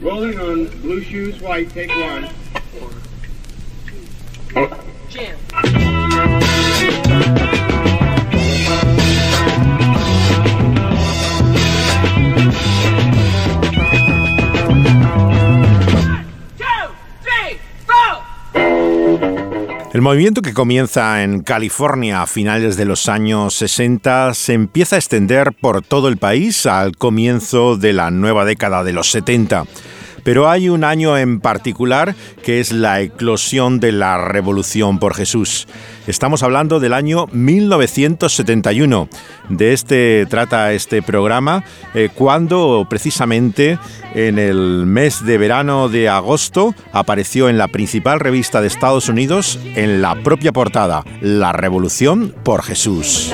Rolling 0.00 0.38
on 0.40 0.66
blue 0.80 1.02
shoes, 1.02 1.40
white, 1.40 1.70
take 1.70 1.90
one. 1.90 2.28
Oh. 4.54 6.48
El 19.92 20.00
movimiento 20.00 20.40
que 20.40 20.54
comienza 20.54 21.22
en 21.22 21.42
California 21.42 22.22
a 22.22 22.26
finales 22.26 22.78
de 22.78 22.86
los 22.86 23.10
años 23.10 23.52
60 23.56 24.32
se 24.32 24.54
empieza 24.54 24.96
a 24.96 24.98
extender 24.98 25.52
por 25.52 25.82
todo 25.82 26.08
el 26.08 26.16
país 26.16 26.64
al 26.64 26.96
comienzo 26.96 27.76
de 27.76 27.92
la 27.92 28.10
nueva 28.10 28.46
década 28.46 28.84
de 28.84 28.94
los 28.94 29.10
70. 29.10 29.66
Pero 30.24 30.48
hay 30.48 30.68
un 30.68 30.84
año 30.84 31.16
en 31.18 31.40
particular 31.40 32.14
que 32.44 32.60
es 32.60 32.72
la 32.72 33.00
eclosión 33.00 33.80
de 33.80 33.92
la 33.92 34.18
Revolución 34.18 34.98
por 34.98 35.14
Jesús. 35.14 35.66
Estamos 36.06 36.42
hablando 36.42 36.80
del 36.80 36.94
año 36.94 37.26
1971. 37.32 39.08
De 39.48 39.72
este 39.72 40.26
trata 40.28 40.72
este 40.72 41.02
programa, 41.02 41.64
eh, 41.94 42.08
cuando 42.12 42.86
precisamente 42.88 43.78
en 44.14 44.38
el 44.38 44.86
mes 44.86 45.24
de 45.24 45.38
verano 45.38 45.88
de 45.88 46.08
agosto 46.08 46.74
apareció 46.92 47.48
en 47.48 47.58
la 47.58 47.68
principal 47.68 48.20
revista 48.20 48.60
de 48.60 48.66
Estados 48.68 49.08
Unidos 49.08 49.58
en 49.74 50.02
la 50.02 50.22
propia 50.22 50.52
portada, 50.52 51.04
La 51.20 51.52
Revolución 51.52 52.34
por 52.42 52.62
Jesús. 52.62 53.32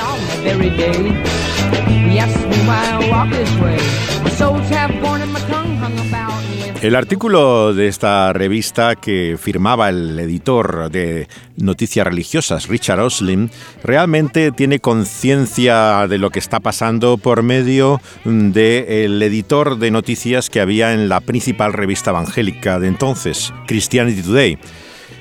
El 6.80 6.95
artículo 6.95 7.74
de 7.74 7.88
esta 7.88 8.32
revista 8.32 8.95
que 8.95 9.36
firmaba 9.36 9.89
el 9.89 10.16
editor 10.20 10.89
de 10.92 11.27
Noticias 11.56 12.06
Religiosas, 12.06 12.69
Richard 12.69 13.00
Oslin, 13.00 13.50
realmente 13.83 14.53
tiene 14.53 14.78
conciencia 14.78 16.06
de 16.06 16.19
lo 16.19 16.30
que 16.30 16.38
está 16.38 16.61
pasando 16.61 17.19
por 17.19 17.42
medio 17.42 18.00
del 18.25 19.20
editor 19.20 19.77
de 19.78 19.91
noticias 19.91 20.50
que 20.50 20.61
había 20.61 20.92
en 20.94 21.08
la 21.08 21.20
principal 21.20 21.72
revista 21.72 22.11
evangélica 22.11 22.78
de 22.78 22.86
entonces, 22.86 23.53
Christianity 23.66 24.22
Today. 24.22 24.58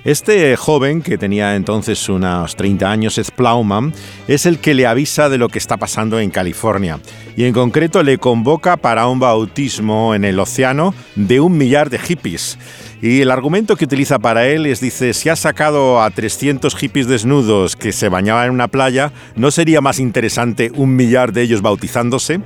Este 0.07 0.55
joven, 0.55 1.01
que 1.01 1.17
tenía 1.17 1.57
entonces 1.57 2.07
unos 2.07 2.55
30 2.55 2.89
años, 2.89 3.17
es 3.17 3.29
Plowman, 3.29 3.93
es 4.29 4.45
el 4.45 4.59
que 4.59 4.73
le 4.73 4.87
avisa 4.87 5.27
de 5.27 5.37
lo 5.37 5.49
que 5.49 5.59
está 5.59 5.75
pasando 5.75 6.17
en 6.21 6.29
California 6.29 7.01
y 7.35 7.43
en 7.43 7.53
concreto 7.53 8.01
le 8.03 8.17
convoca 8.17 8.77
para 8.77 9.05
un 9.07 9.19
bautismo 9.19 10.15
en 10.15 10.23
el 10.23 10.39
océano 10.39 10.95
de 11.17 11.41
un 11.41 11.57
millar 11.57 11.89
de 11.89 11.99
hippies. 11.99 12.57
Y 13.01 13.21
el 13.21 13.29
argumento 13.29 13.75
que 13.75 13.85
utiliza 13.85 14.17
para 14.19 14.47
él 14.47 14.65
es, 14.65 14.79
dice, 14.79 15.13
si 15.13 15.29
has 15.29 15.39
sacado 15.39 16.01
a 16.01 16.09
300 16.09 16.75
hippies 16.75 17.07
desnudos 17.07 17.75
que 17.75 17.91
se 17.91 18.09
bañaban 18.09 18.47
en 18.47 18.51
una 18.51 18.67
playa, 18.67 19.11
¿no 19.35 19.51
sería 19.51 19.81
más 19.81 19.99
interesante 19.99 20.71
un 20.75 20.95
millar 20.95 21.31
de 21.31 21.43
ellos 21.43 21.61
bautizándose? 21.61 22.39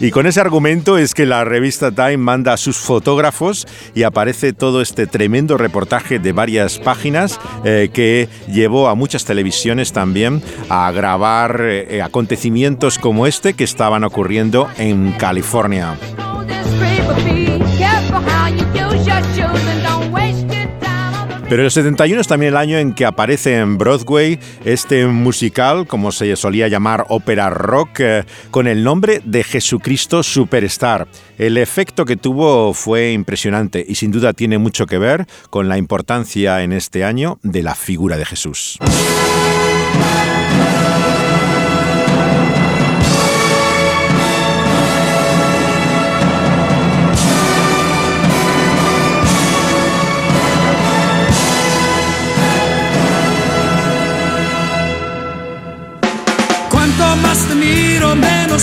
Y 0.00 0.10
con 0.10 0.26
ese 0.26 0.40
argumento 0.40 0.98
es 0.98 1.14
que 1.14 1.26
la 1.26 1.44
revista 1.44 1.90
Time 1.90 2.18
manda 2.18 2.52
a 2.52 2.56
sus 2.56 2.76
fotógrafos 2.76 3.66
y 3.94 4.04
aparece 4.04 4.52
todo 4.52 4.82
este 4.82 5.06
tremendo 5.06 5.56
reportaje 5.56 6.18
de 6.20 6.32
varias 6.32 6.78
páginas 6.78 7.40
eh, 7.64 7.90
que 7.92 8.28
llevó 8.48 8.88
a 8.88 8.94
muchas 8.94 9.24
televisiones 9.24 9.92
también 9.92 10.42
a 10.68 10.92
grabar 10.92 11.60
eh, 11.62 12.02
acontecimientos 12.02 12.98
como 12.98 13.26
este 13.26 13.54
que 13.54 13.64
estaban 13.64 14.04
ocurriendo 14.04 14.68
en 14.78 15.12
California. 15.12 15.96
Pero 21.48 21.64
el 21.64 21.70
71 21.70 22.20
es 22.20 22.28
también 22.28 22.52
el 22.52 22.58
año 22.58 22.76
en 22.76 22.92
que 22.92 23.06
aparece 23.06 23.56
en 23.56 23.78
Broadway 23.78 24.38
este 24.66 25.06
musical, 25.06 25.86
como 25.86 26.12
se 26.12 26.36
solía 26.36 26.68
llamar 26.68 27.06
ópera 27.08 27.48
rock, 27.48 28.00
eh, 28.00 28.24
con 28.50 28.66
el 28.66 28.84
nombre 28.84 29.22
de 29.24 29.42
Jesucristo 29.44 30.22
Superstar. 30.22 31.08
El 31.38 31.56
efecto 31.56 32.04
que 32.04 32.16
tuvo 32.18 32.74
fue 32.74 33.12
impresionante 33.12 33.82
y 33.88 33.94
sin 33.94 34.12
duda 34.12 34.34
tiene 34.34 34.58
mucho 34.58 34.84
que 34.84 34.98
ver 34.98 35.26
con 35.48 35.70
la 35.70 35.78
importancia 35.78 36.62
en 36.62 36.74
este 36.74 37.02
año 37.02 37.38
de 37.42 37.62
la 37.62 37.74
figura 37.74 38.18
de 38.18 38.26
Jesús. 38.26 38.78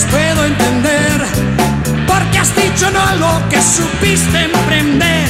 Puedo 0.04 0.44
entender, 0.44 1.24
porque 2.06 2.38
has 2.38 2.54
dicho 2.54 2.90
no 2.90 3.00
a 3.00 3.14
lo 3.14 3.48
que 3.48 3.62
supiste 3.62 4.44
emprender. 4.44 5.26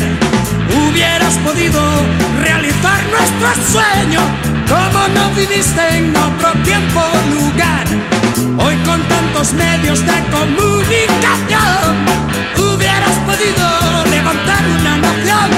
Hubieras 0.74 1.34
podido 1.44 1.80
realizar 2.42 3.00
nuestro 3.10 3.54
sueño, 3.70 4.20
como 4.68 5.06
no 5.08 5.30
viviste 5.34 5.96
en 5.96 6.16
otro 6.16 6.52
tiempo 6.64 7.00
lugar. 7.30 7.86
Hoy 8.58 8.74
con 8.84 9.00
tantos 9.02 9.52
medios 9.52 10.00
de 10.00 10.24
comunicación, 10.30 11.96
hubieras 12.58 13.16
podido 13.24 14.04
levantar 14.10 14.64
una 14.80 14.96
nación. 14.98 15.50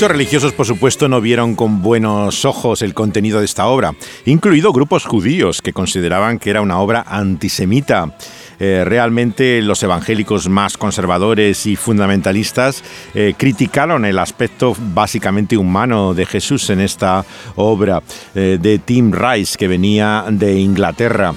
Muchos 0.00 0.12
religiosos, 0.12 0.54
por 0.54 0.64
supuesto, 0.64 1.10
no 1.10 1.20
vieron 1.20 1.54
con 1.54 1.82
buenos 1.82 2.46
ojos 2.46 2.80
el 2.80 2.94
contenido 2.94 3.40
de 3.40 3.44
esta 3.44 3.66
obra, 3.66 3.94
incluido 4.24 4.72
grupos 4.72 5.04
judíos 5.04 5.60
que 5.60 5.74
consideraban 5.74 6.38
que 6.38 6.48
era 6.48 6.62
una 6.62 6.80
obra 6.80 7.04
antisemita. 7.06 8.16
Eh, 8.58 8.82
realmente 8.86 9.60
los 9.60 9.82
evangélicos 9.82 10.48
más 10.48 10.78
conservadores 10.78 11.66
y 11.66 11.76
fundamentalistas 11.76 12.82
eh, 13.12 13.34
criticaron 13.36 14.06
el 14.06 14.18
aspecto 14.18 14.74
básicamente 14.94 15.58
humano 15.58 16.14
de 16.14 16.24
Jesús 16.24 16.70
en 16.70 16.80
esta 16.80 17.26
obra 17.56 18.02
eh, 18.34 18.56
de 18.58 18.78
Tim 18.78 19.12
Rice, 19.12 19.58
que 19.58 19.68
venía 19.68 20.24
de 20.30 20.60
Inglaterra. 20.60 21.34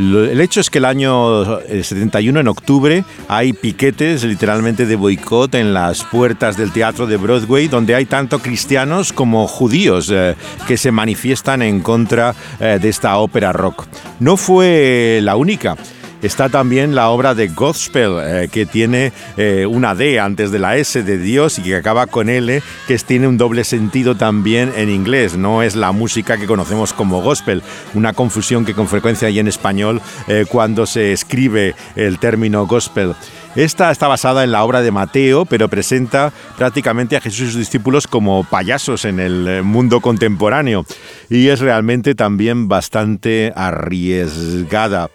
El 0.00 0.40
hecho 0.40 0.60
es 0.60 0.70
que 0.70 0.78
el 0.78 0.86
año 0.86 1.60
71, 1.68 2.38
eh, 2.38 2.40
en 2.40 2.48
octubre, 2.48 3.04
hay 3.28 3.52
piquetes 3.52 4.24
literalmente 4.24 4.86
de 4.86 4.96
boicot 4.96 5.54
en 5.54 5.74
las 5.74 6.04
puertas 6.04 6.56
del 6.56 6.72
teatro 6.72 7.06
de 7.06 7.18
Broadway, 7.18 7.68
donde 7.68 7.94
hay 7.94 8.06
tanto 8.06 8.38
cristianos 8.38 9.12
como 9.12 9.46
judíos 9.46 10.10
eh, 10.10 10.36
que 10.66 10.78
se 10.78 10.90
manifiestan 10.90 11.60
en 11.60 11.80
contra 11.80 12.34
eh, 12.60 12.78
de 12.80 12.88
esta 12.88 13.18
ópera 13.18 13.52
rock. 13.52 13.88
No 14.20 14.38
fue 14.38 15.20
la 15.22 15.36
única. 15.36 15.76
Está 16.22 16.50
también 16.50 16.94
la 16.94 17.08
obra 17.08 17.34
de 17.34 17.48
Gospel, 17.48 18.12
eh, 18.20 18.48
que 18.52 18.66
tiene 18.66 19.12
eh, 19.38 19.64
una 19.66 19.94
D 19.94 20.20
antes 20.20 20.50
de 20.50 20.58
la 20.58 20.76
S 20.76 21.02
de 21.02 21.16
Dios 21.16 21.58
y 21.58 21.62
que 21.62 21.76
acaba 21.76 22.06
con 22.06 22.28
L, 22.28 22.62
que 22.86 22.98
tiene 22.98 23.26
un 23.26 23.38
doble 23.38 23.64
sentido 23.64 24.14
también 24.14 24.70
en 24.76 24.90
inglés. 24.90 25.38
No 25.38 25.62
es 25.62 25.76
la 25.76 25.92
música 25.92 26.36
que 26.36 26.46
conocemos 26.46 26.92
como 26.92 27.22
gospel, 27.22 27.62
una 27.94 28.12
confusión 28.12 28.66
que 28.66 28.74
con 28.74 28.86
frecuencia 28.86 29.28
hay 29.28 29.38
en 29.38 29.48
español 29.48 30.02
eh, 30.28 30.44
cuando 30.46 30.84
se 30.84 31.12
escribe 31.12 31.74
el 31.96 32.18
término 32.18 32.66
gospel. 32.66 33.14
Esta 33.56 33.90
está 33.90 34.06
basada 34.06 34.44
en 34.44 34.52
la 34.52 34.62
obra 34.62 34.82
de 34.82 34.92
Mateo, 34.92 35.46
pero 35.46 35.68
presenta 35.68 36.32
prácticamente 36.58 37.16
a 37.16 37.20
Jesús 37.20 37.40
y 37.40 37.46
sus 37.46 37.56
discípulos 37.56 38.06
como 38.06 38.44
payasos 38.44 39.06
en 39.06 39.18
el 39.20 39.62
mundo 39.64 40.00
contemporáneo 40.00 40.84
y 41.30 41.48
es 41.48 41.60
realmente 41.60 42.14
también 42.14 42.68
bastante 42.68 43.52
arriesgada. 43.56 45.08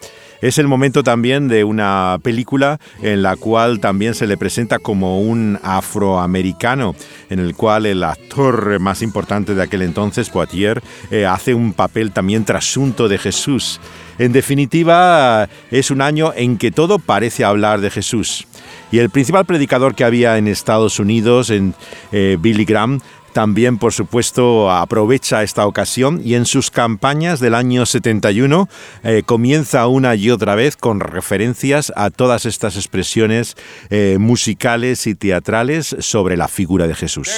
Es 0.45 0.59
el 0.59 0.68
momento 0.68 1.01
también 1.01 1.47
de 1.47 1.63
una 1.63 2.19
película 2.21 2.80
en 3.01 3.24
la 3.24 3.36
cual 3.36 3.80
también 3.80 4.13
se 4.13 4.27
le 4.27 4.38
presenta 4.38 4.77
como 4.77 5.19
un 5.19 5.57
afroamericano, 5.63 6.94
en 7.31 7.39
el 7.39 7.56
cual 7.56 7.88
el 7.88 8.03
actor 8.03 8.80
más 8.80 9.01
importante 9.01 9.56
de 9.56 9.63
aquel 9.63 9.81
entonces, 9.81 10.30
Poitier, 10.30 10.83
eh, 11.09 11.25
hace 11.25 11.56
un 11.56 11.74
papel 11.74 12.12
también 12.12 12.45
trasunto 12.45 13.07
de 13.07 13.18
Jesús. 13.18 13.80
En 14.19 14.33
definitiva, 14.33 15.50
es 15.71 15.89
un 15.89 16.01
año 16.01 16.31
en 16.36 16.59
que 16.59 16.69
todo 16.69 17.00
parece 17.00 17.44
hablar 17.44 17.81
de 17.81 17.89
Jesús. 17.89 18.45
Y 18.92 19.00
el 19.00 19.09
principal 19.09 19.45
predicador 19.45 19.95
que 19.95 20.03
había 20.03 20.38
en 20.38 20.47
Estados 20.47 21.00
Unidos, 21.00 21.50
en 21.50 21.74
eh, 22.12 22.38
Billy 22.39 22.65
Graham, 22.65 23.01
también, 23.35 23.79
por 23.79 23.91
supuesto, 23.91 24.71
aprovecha 24.71 25.43
esta 25.43 25.67
ocasión 25.67 26.21
y 26.23 26.35
en 26.35 26.45
sus 26.45 26.71
campañas 26.71 27.41
del 27.41 27.53
año 27.53 27.85
71 27.85 28.69
eh, 29.03 29.23
comienza 29.25 29.87
una 29.87 30.15
y 30.15 30.31
otra 30.31 30.55
vez 30.55 30.77
con 30.77 31.01
referencias 31.01 31.91
a 31.97 32.11
todas 32.11 32.45
estas 32.45 32.77
expresiones 32.77 33.57
eh, 33.89 34.15
musicales 34.21 35.05
y 35.05 35.15
teatrales 35.15 35.97
sobre 35.99 36.37
la 36.37 36.47
figura 36.47 36.87
de 36.87 36.95
Jesús. 36.95 37.29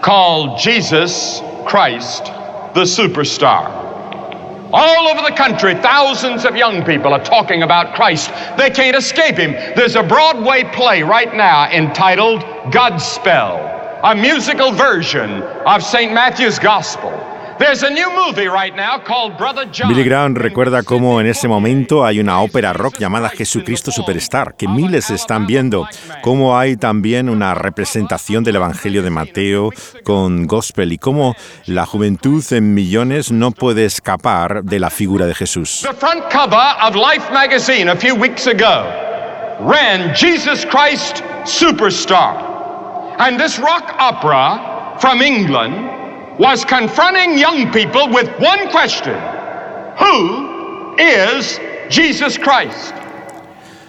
Called 0.00 0.58
Christ 1.66 2.24
the 2.72 2.86
Superstar. 2.86 3.81
All 4.72 5.08
over 5.08 5.20
the 5.20 5.36
country, 5.36 5.74
thousands 5.74 6.46
of 6.46 6.56
young 6.56 6.82
people 6.84 7.12
are 7.12 7.22
talking 7.22 7.62
about 7.62 7.94
Christ. 7.94 8.30
They 8.56 8.70
can't 8.70 8.96
escape 8.96 9.36
him. 9.36 9.52
There's 9.76 9.96
a 9.96 10.02
Broadway 10.02 10.64
play 10.64 11.02
right 11.02 11.34
now 11.34 11.70
entitled 11.70 12.40
Godspell, 12.72 14.00
a 14.02 14.14
musical 14.14 14.72
version 14.72 15.42
of 15.42 15.82
St. 15.82 16.12
Matthew's 16.12 16.58
Gospel. 16.58 17.31
Billy 19.88 20.04
Graham 20.04 20.34
recuerda 20.34 20.82
cómo 20.82 21.20
en 21.20 21.26
ese 21.28 21.46
momento 21.46 22.04
hay 22.04 22.18
una 22.18 22.40
ópera 22.40 22.72
rock 22.72 22.98
llamada 22.98 23.28
Jesucristo 23.28 23.92
Superstar, 23.92 24.56
que 24.56 24.66
miles 24.66 25.10
están 25.10 25.46
viendo, 25.46 25.86
cómo 26.22 26.58
hay 26.58 26.76
también 26.76 27.28
una 27.28 27.54
representación 27.54 28.42
del 28.42 28.56
Evangelio 28.56 29.02
de 29.02 29.10
Mateo 29.10 29.70
con 30.02 30.48
gospel 30.48 30.92
y 30.92 30.98
cómo 30.98 31.36
la 31.66 31.86
juventud 31.86 32.44
en 32.50 32.74
millones 32.74 33.30
no 33.30 33.52
puede 33.52 33.84
escapar 33.84 34.64
de 34.64 34.80
la 34.80 34.90
figura 34.90 35.26
de 35.26 35.34
Jesús. 35.34 35.86
The 35.88 35.94
front 35.94 36.24
cover 36.32 36.74
of 36.82 36.96
Life 36.96 37.32
magazine 37.32 37.90
a 37.90 37.96
few 37.96 38.16
weeks 38.16 38.48
ago 38.48 38.86
ran 39.60 40.12
Jesus 40.16 40.66
Christ 40.66 41.22
Superstar. 41.44 43.16
And 43.18 43.38
this 43.38 43.60
rock 43.60 43.94
opera 44.00 44.98
from 44.98 45.22
England 45.22 45.91
was 46.38 46.64
confronting 46.64 47.38
young 47.38 47.70
people 47.72 48.08
with 48.08 48.28
one 48.38 48.70
question 48.70 49.16
Who 49.98 50.94
is 50.98 51.60
Jesus 51.88 52.38
Christ? 52.38 52.94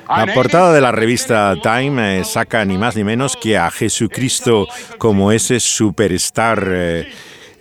La 0.10 0.28
portada 0.34 0.74
de 0.74 0.82
la 0.82 0.92
revista 0.92 1.56
Time 1.64 2.20
eh, 2.20 2.24
saca 2.24 2.66
ni 2.66 2.78
más 2.78 2.96
ni 2.96 3.04
menos 3.04 3.36
que 3.36 3.58
a 3.58 3.72
Jesucristo 3.72 4.68
como 4.98 5.32
ese 5.32 5.60
superstar. 5.60 6.68
Eh, 6.70 7.12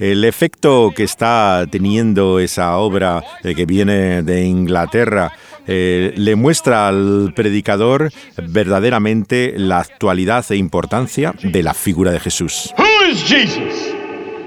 el 0.03 0.25
efecto 0.25 0.93
que 0.95 1.05
está 1.05 1.65
teniendo 1.71 2.41
esa 2.41 2.77
obra 2.77 3.23
eh, 3.45 3.55
que 3.55 3.67
viene 3.67 4.23
de 4.23 4.45
Inglaterra 4.45 5.33
eh, 5.69 6.13
le 6.17 6.35
muestra 6.35 6.89
al 6.89 7.33
predicador 7.37 8.11
verdaderamente 8.37 9.55
la 9.57 9.79
actualidad 9.79 10.45
e 10.51 10.57
importancia 10.57 11.35
de 11.43 11.63
la 11.63 11.73
figura 11.73 12.11
de 12.11 12.19
Jesús. 12.19 12.75
Who 12.77 13.13
is 13.13 13.23
Jesus? 13.23 14.02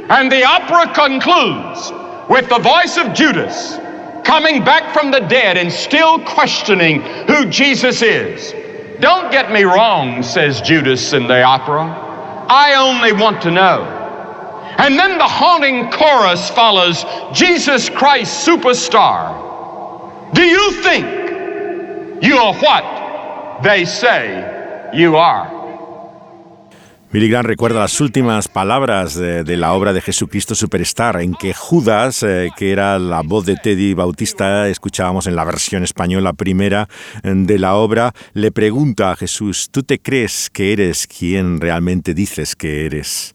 And 0.09 0.31
the 0.31 0.43
opera 0.43 0.93
concludes 0.93 1.91
with 2.29 2.47
the 2.49 2.59
voice 2.59 2.97
of 2.97 3.13
Judas 3.13 3.77
coming 4.23 4.63
back 4.63 4.93
from 4.93 5.11
the 5.11 5.21
dead 5.21 5.57
and 5.57 5.71
still 5.71 6.19
questioning 6.19 7.01
who 7.27 7.45
Jesus 7.45 8.01
is. 8.01 8.53
Don't 8.99 9.31
get 9.31 9.51
me 9.51 9.63
wrong, 9.63 10.23
says 10.23 10.61
Judas 10.61 11.13
in 11.13 11.27
the 11.27 11.41
opera. 11.41 11.83
I 12.47 12.75
only 12.75 13.13
want 13.13 13.41
to 13.43 13.51
know. 13.51 13.83
And 14.77 14.99
then 14.99 15.17
the 15.17 15.27
haunting 15.27 15.89
chorus 15.89 16.49
follows 16.51 17.05
Jesus 17.33 17.89
Christ, 17.89 18.47
superstar. 18.47 20.33
Do 20.33 20.43
you 20.43 20.71
think 20.83 22.23
you 22.23 22.37
are 22.37 22.53
what 22.55 23.63
they 23.63 23.85
say 23.85 24.91
you 24.93 25.15
are? 25.15 25.64
Billy 27.15 27.33
recuerda 27.33 27.79
las 27.79 28.01
últimas 28.01 28.49
palabras 28.49 29.15
de, 29.15 29.55
la 29.55 29.71
obra 29.71 29.93
de 29.93 30.01
Jesucristo 30.01 30.53
Superstar, 30.53 31.21
en 31.21 31.33
que 31.33 31.53
Judas, 31.53 32.23
eh, 32.23 32.49
que 32.57 32.73
era 32.73 32.99
la 32.99 33.21
voz 33.21 33.45
de 33.45 33.55
Teddy 33.55 33.93
Bautista, 33.93 34.67
escuchábamos 34.67 35.25
en 35.25 35.37
la 35.37 35.45
versión 35.45 35.81
española 35.85 36.33
primera 36.33 36.89
de 37.23 37.57
la 37.57 37.75
obra, 37.75 38.13
le 38.33 38.51
pregunta 38.51 39.11
a 39.11 39.15
Jesús, 39.15 39.69
¿tú 39.71 39.83
te 39.83 39.99
crees 39.99 40.49
que 40.49 40.73
eres 40.73 41.07
quien 41.07 41.61
realmente 41.61 42.13
dices 42.13 42.53
que 42.53 42.85
eres? 42.85 43.33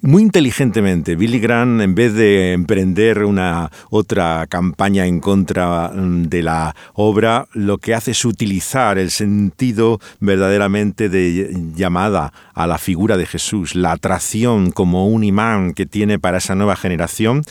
Muy 0.00 0.22
inteligentemente, 0.22 1.16
Billy 1.16 1.40
Graham, 1.40 1.80
en 1.80 1.96
vez 1.96 2.14
de 2.14 2.52
emprender 2.52 3.24
una 3.24 3.72
otra 3.90 4.46
campaña 4.48 5.06
en 5.06 5.18
contra 5.18 5.88
mm, 5.88 6.28
de 6.28 6.42
la 6.44 6.76
obra, 6.94 7.48
lo 7.52 7.78
que 7.78 7.94
hace 7.94 8.12
es 8.12 8.24
utilizar 8.24 8.96
el 8.96 9.10
sentido 9.10 9.98
verdaderamente 10.20 11.08
de 11.08 11.52
llamada 11.74 12.32
a 12.54 12.68
la 12.68 12.78
figura 12.78 13.16
de 13.16 13.26
Jesús, 13.26 13.74
la 13.74 13.90
atracción 13.90 14.70
como 14.70 15.08
un 15.08 15.24
imán 15.24 15.74
que 15.74 15.84
tiene 15.84 16.20
para 16.20 16.38
esa 16.38 16.54
nueva 16.54 16.76
generación, 16.76 17.42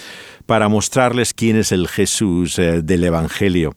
para 0.47 0.69
mostrarles 0.69 1.35
quién 1.35 1.57
es 1.57 1.71
el 1.71 1.87
Jesús 1.87 2.57
eh, 2.57 2.81
del 2.81 3.03
Evangelio. 3.03 3.75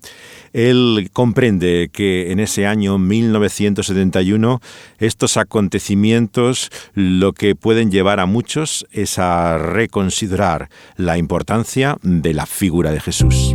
Él 0.53 1.11
comprende 1.13 1.91
que 1.93 2.33
en 2.33 2.41
ese 2.41 2.67
año 2.67 2.99
1971 2.99 4.61
estos 4.99 5.37
acontecimientos 5.37 6.71
lo 6.95 7.33
que 7.35 7.55
pueden 7.55 7.91
llevar 7.91 8.19
a 8.19 8.27
muchos 8.27 8.87
es 8.91 9.19
a 9.19 9.59
reconsiderar 9.59 10.71
la 10.97 11.19
importancia 11.19 11.99
de 12.03 12.35
la 12.35 12.47
figura 12.47 12.91
de 12.91 13.01
Jesús. 13.01 13.55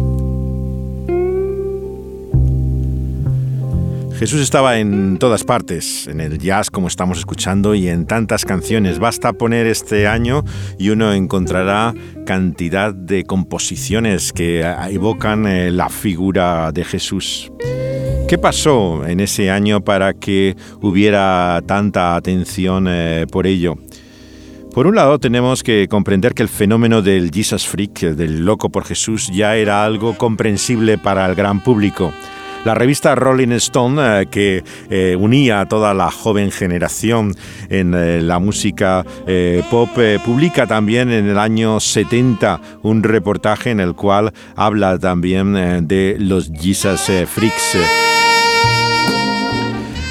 Jesús 4.17 4.39
estaba 4.39 4.79
en 4.79 5.17
todas 5.17 5.43
partes, 5.43 6.07
en 6.07 6.21
el 6.21 6.39
jazz 6.39 6.71
como 6.71 6.87
estamos 6.87 7.17
escuchando 7.17 7.75
y 7.75 7.89
en 7.89 8.05
tantas 8.05 8.45
canciones. 8.45 8.97
Basta 8.97 9.33
poner 9.33 9.67
este 9.67 10.07
año 10.07 10.45
y 10.79 10.89
uno 10.89 11.11
encontrará 11.11 11.93
cantidad 12.25 12.93
de 12.93 13.25
composiciones 13.25 14.31
que 14.31 14.61
evocan 14.89 15.45
eh, 15.45 15.69
la 15.69 15.89
figura 15.89 16.71
de 16.71 16.85
Jesús. 16.85 17.51
¿Qué 18.29 18.37
pasó 18.37 19.05
en 19.05 19.19
ese 19.19 19.51
año 19.51 19.81
para 19.81 20.13
que 20.13 20.55
hubiera 20.81 21.61
tanta 21.67 22.15
atención 22.15 22.87
eh, 22.87 23.25
por 23.29 23.45
ello? 23.45 23.75
Por 24.73 24.87
un 24.87 24.95
lado, 24.95 25.19
tenemos 25.19 25.61
que 25.61 25.87
comprender 25.89 26.33
que 26.33 26.41
el 26.41 26.49
fenómeno 26.49 27.01
del 27.01 27.31
Jesus 27.31 27.67
Freak, 27.67 27.99
del 28.15 28.45
loco 28.45 28.69
por 28.69 28.85
Jesús, 28.85 29.29
ya 29.33 29.57
era 29.57 29.83
algo 29.83 30.17
comprensible 30.17 30.97
para 30.97 31.25
el 31.25 31.35
gran 31.35 31.61
público. 31.61 32.13
La 32.65 32.73
revista 32.73 33.13
Rolling 33.13 33.51
Stone, 33.51 34.21
eh, 34.21 34.25
que 34.25 34.63
eh, 34.89 35.15
unía 35.15 35.61
a 35.61 35.65
toda 35.67 35.93
la 35.93 36.09
joven 36.09 36.49
generación 36.49 37.35
en 37.69 37.93
eh, 37.93 38.21
la 38.21 38.39
música 38.39 39.05
pop, 39.69 39.89
publica 40.25 40.65
también 40.65 41.11
en 41.11 41.27
el 41.27 41.37
año 41.37 41.79
70 41.79 42.59
un 42.81 43.03
reportaje 43.03 43.69
en 43.69 43.79
el 43.79 43.93
cual 43.93 44.33
habla 44.55 44.97
también 44.97 45.53
de 45.87 46.17
los 46.19 46.51
Jesus 46.51 47.11
Freaks. 47.27 48.04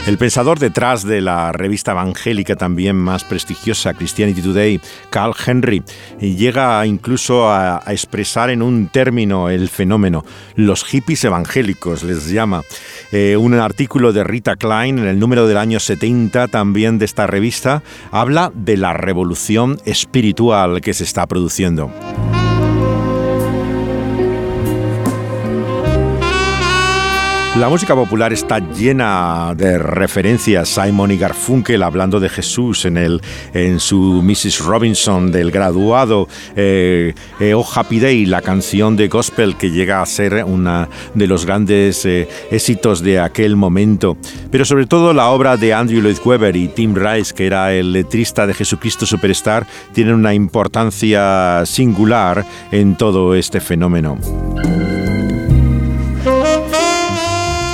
El 0.06 0.18
pensador 0.18 0.58
detrás 0.58 1.02
de 1.02 1.22
la 1.22 1.50
revista 1.52 1.92
evangélica 1.92 2.56
también 2.56 2.94
más 2.94 3.24
prestigiosa, 3.24 3.94
Christianity 3.94 4.42
Today, 4.42 4.78
Carl 5.08 5.34
Henry, 5.46 5.82
llega 6.20 6.84
incluso 6.84 7.50
a, 7.50 7.82
expresar 7.86 8.50
en 8.50 8.60
un 8.60 8.88
término 8.88 9.48
el 9.48 9.70
fenómeno. 9.70 10.22
Los 10.56 10.84
hippies 10.84 11.24
evangélicos 11.24 12.02
les 12.02 12.28
llama. 12.28 12.64
Eh, 13.12 13.38
un 13.38 13.54
artículo 13.54 14.12
de 14.12 14.24
Rita 14.24 14.56
Klein 14.56 14.98
en 14.98 15.06
el 15.06 15.18
número 15.18 15.46
del 15.48 15.56
año 15.56 15.80
70 15.80 16.48
también 16.48 16.98
de 16.98 17.06
esta 17.06 17.26
revista 17.26 17.82
habla 18.10 18.52
de 18.54 18.76
la 18.76 18.92
revolución 18.92 19.78
espiritual 19.86 20.82
que 20.82 20.92
se 20.92 21.04
está 21.04 21.26
produciendo. 21.26 21.90
La 27.64 27.70
música 27.70 27.94
popular 27.94 28.30
está 28.30 28.58
llena 28.58 29.54
de 29.56 29.78
referencias. 29.78 30.68
Simon 30.68 31.12
y 31.12 31.16
Garfunkel 31.16 31.82
hablando 31.82 32.20
de 32.20 32.28
Jesús 32.28 32.84
en, 32.84 32.98
el, 32.98 33.22
en 33.54 33.80
su 33.80 34.20
Mrs. 34.22 34.66
Robinson 34.66 35.32
del 35.32 35.50
graduado. 35.50 36.28
Eh, 36.56 37.14
eh, 37.40 37.54
oh 37.54 37.64
Happy 37.74 38.00
Day, 38.00 38.26
la 38.26 38.42
canción 38.42 38.96
de 38.96 39.08
gospel 39.08 39.56
que 39.56 39.70
llega 39.70 40.02
a 40.02 40.04
ser 40.04 40.44
uno 40.44 40.86
de 41.14 41.26
los 41.26 41.46
grandes 41.46 42.04
eh, 42.04 42.28
éxitos 42.50 43.00
de 43.00 43.18
aquel 43.18 43.56
momento. 43.56 44.18
Pero 44.50 44.66
sobre 44.66 44.84
todo 44.84 45.14
la 45.14 45.30
obra 45.30 45.56
de 45.56 45.72
Andrew 45.72 46.02
Lloyd 46.02 46.18
Webber 46.22 46.54
y 46.56 46.68
Tim 46.68 46.94
Rice, 46.94 47.32
que 47.32 47.46
era 47.46 47.72
el 47.72 47.94
letrista 47.94 48.46
de 48.46 48.52
Jesucristo 48.52 49.06
Superstar, 49.06 49.66
tienen 49.94 50.16
una 50.16 50.34
importancia 50.34 51.62
singular 51.64 52.44
en 52.70 52.94
todo 52.94 53.34
este 53.34 53.58
fenómeno. 53.62 54.18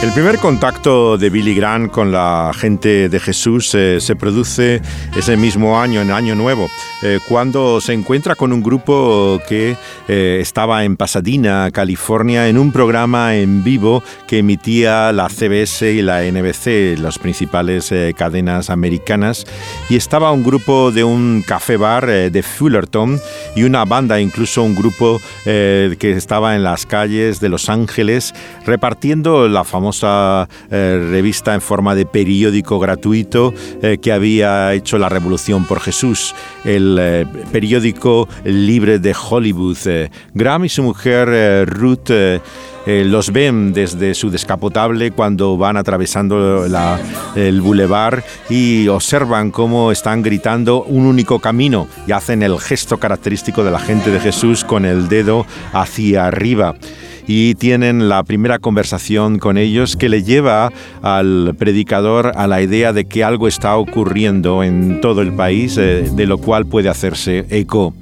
El 0.02 0.12
primer 0.12 0.38
contacto 0.38 1.19
de 1.19 1.28
Billy 1.28 1.54
Graham 1.54 1.90
con 1.90 2.11
la 2.11 2.52
gente 2.54 3.11
de 3.11 3.21
Jesús 3.21 3.75
eh, 3.75 4.00
se 4.00 4.16
produce 4.16 4.80
ese 5.14 5.37
mismo 5.37 5.78
año, 5.78 6.00
en 6.00 6.11
Año 6.11 6.35
Nuevo, 6.35 6.69
eh, 7.02 7.19
cuando 7.28 7.83
se 7.83 7.92
encuentra 7.92 8.35
con 8.35 8.50
un 8.54 8.62
grupo 8.62 9.42
que 9.47 9.76
eh, 10.09 10.38
estaba 10.40 10.85
en 10.85 10.97
Pasadena, 10.97 11.71
California, 11.71 12.49
en 12.49 12.57
un 12.57 12.73
programa 12.73 13.37
en 13.37 13.62
vivo 13.62 14.02
que 14.26 14.38
emitía 14.38 15.12
la 15.12 15.28
CBS 15.28 15.92
y 15.92 16.00
la 16.00 16.23
NBC, 16.23 16.99
las 16.99 17.19
principales 17.19 17.92
cadenas 18.16 18.71
americanas, 18.71 19.47
y 19.90 19.97
estaba 19.97 20.33
un 20.33 20.42
grupo 20.42 20.92
de 20.92 21.04
un 21.04 21.45
café 21.47 21.76
bar 21.76 22.07
de 22.07 22.42
Fullerton 22.42 23.21
y 23.54 23.64
una 23.64 23.85
banda, 23.85 24.19
incluso 24.19 24.62
un 24.62 24.75
grupo 24.75 25.21
que 25.45 26.14
estaba 26.16 26.57
en 26.57 26.62
las 26.62 26.87
calles 26.87 27.40
de 27.40 27.49
Los 27.50 27.69
Ángeles, 27.69 28.33
repartiendo 28.64 29.49
la 29.49 29.64
famosa 29.64 29.89
eh, 30.70 31.09
revista 31.11 31.54
en 31.54 31.61
forma 31.61 31.94
de 31.94 32.06
periódico 32.06 32.78
gratuito 32.78 33.52
eh, 33.82 33.99
que 34.00 34.12
había 34.12 34.73
hecho 34.73 34.99
la 34.99 35.09
Revolución 35.09 35.64
por 35.64 35.80
Jesús, 35.80 36.35
el 36.64 36.97
eh, 37.00 37.26
periódico 37.50 38.28
libre 38.44 38.99
de 38.99 39.14
Hollywood. 39.14 39.78
Graham 40.35 40.64
y 40.64 40.68
su 40.68 40.82
mujer 40.82 41.68
Ruth 41.68 42.11
los 42.87 43.30
ven 43.30 43.73
desde 43.73 44.14
su 44.14 44.30
descapotable 44.30 45.11
cuando 45.11 45.56
van 45.56 45.76
atravesando 45.76 46.66
el 47.37 47.61
bulevar 47.61 48.25
y 48.49 48.88
observan 48.88 49.50
cómo 49.50 49.92
están 49.92 50.23
gritando 50.23 50.82
un 50.85 51.06
único 51.06 51.38
camino 51.38 51.88
y 52.06 52.12
hacen 52.12 52.42
el 52.42 52.59
gesto 52.59 52.99
característico 52.99 53.64
de 53.64 53.70
la 53.70 53.78
gente 53.78 54.11
de 54.11 54.20
Jesús 54.20 54.64
con 54.64 54.85
el 54.85 55.09
dedo 55.09 55.47
hacia 55.73 56.26
arriba 56.26 56.75
y 57.32 57.54
tienen 57.54 58.08
la 58.08 58.25
primera 58.25 58.58
conversación 58.58 59.38
con 59.38 59.56
ellos 59.56 59.94
que 59.94 60.08
le 60.08 60.25
lleva 60.25 60.72
al 61.00 61.54
predicador 61.56 62.32
a 62.34 62.49
la 62.49 62.60
idea 62.60 62.92
de 62.92 63.04
que 63.04 63.22
algo 63.22 63.46
está 63.46 63.76
ocurriendo 63.76 64.64
en 64.64 65.00
todo 65.00 65.22
el 65.22 65.32
país, 65.32 65.76
eh, 65.78 66.10
de 66.12 66.26
lo 66.26 66.38
cual 66.38 66.66
puede 66.66 66.88
hacerse 66.88 67.46
eco. 67.50 67.94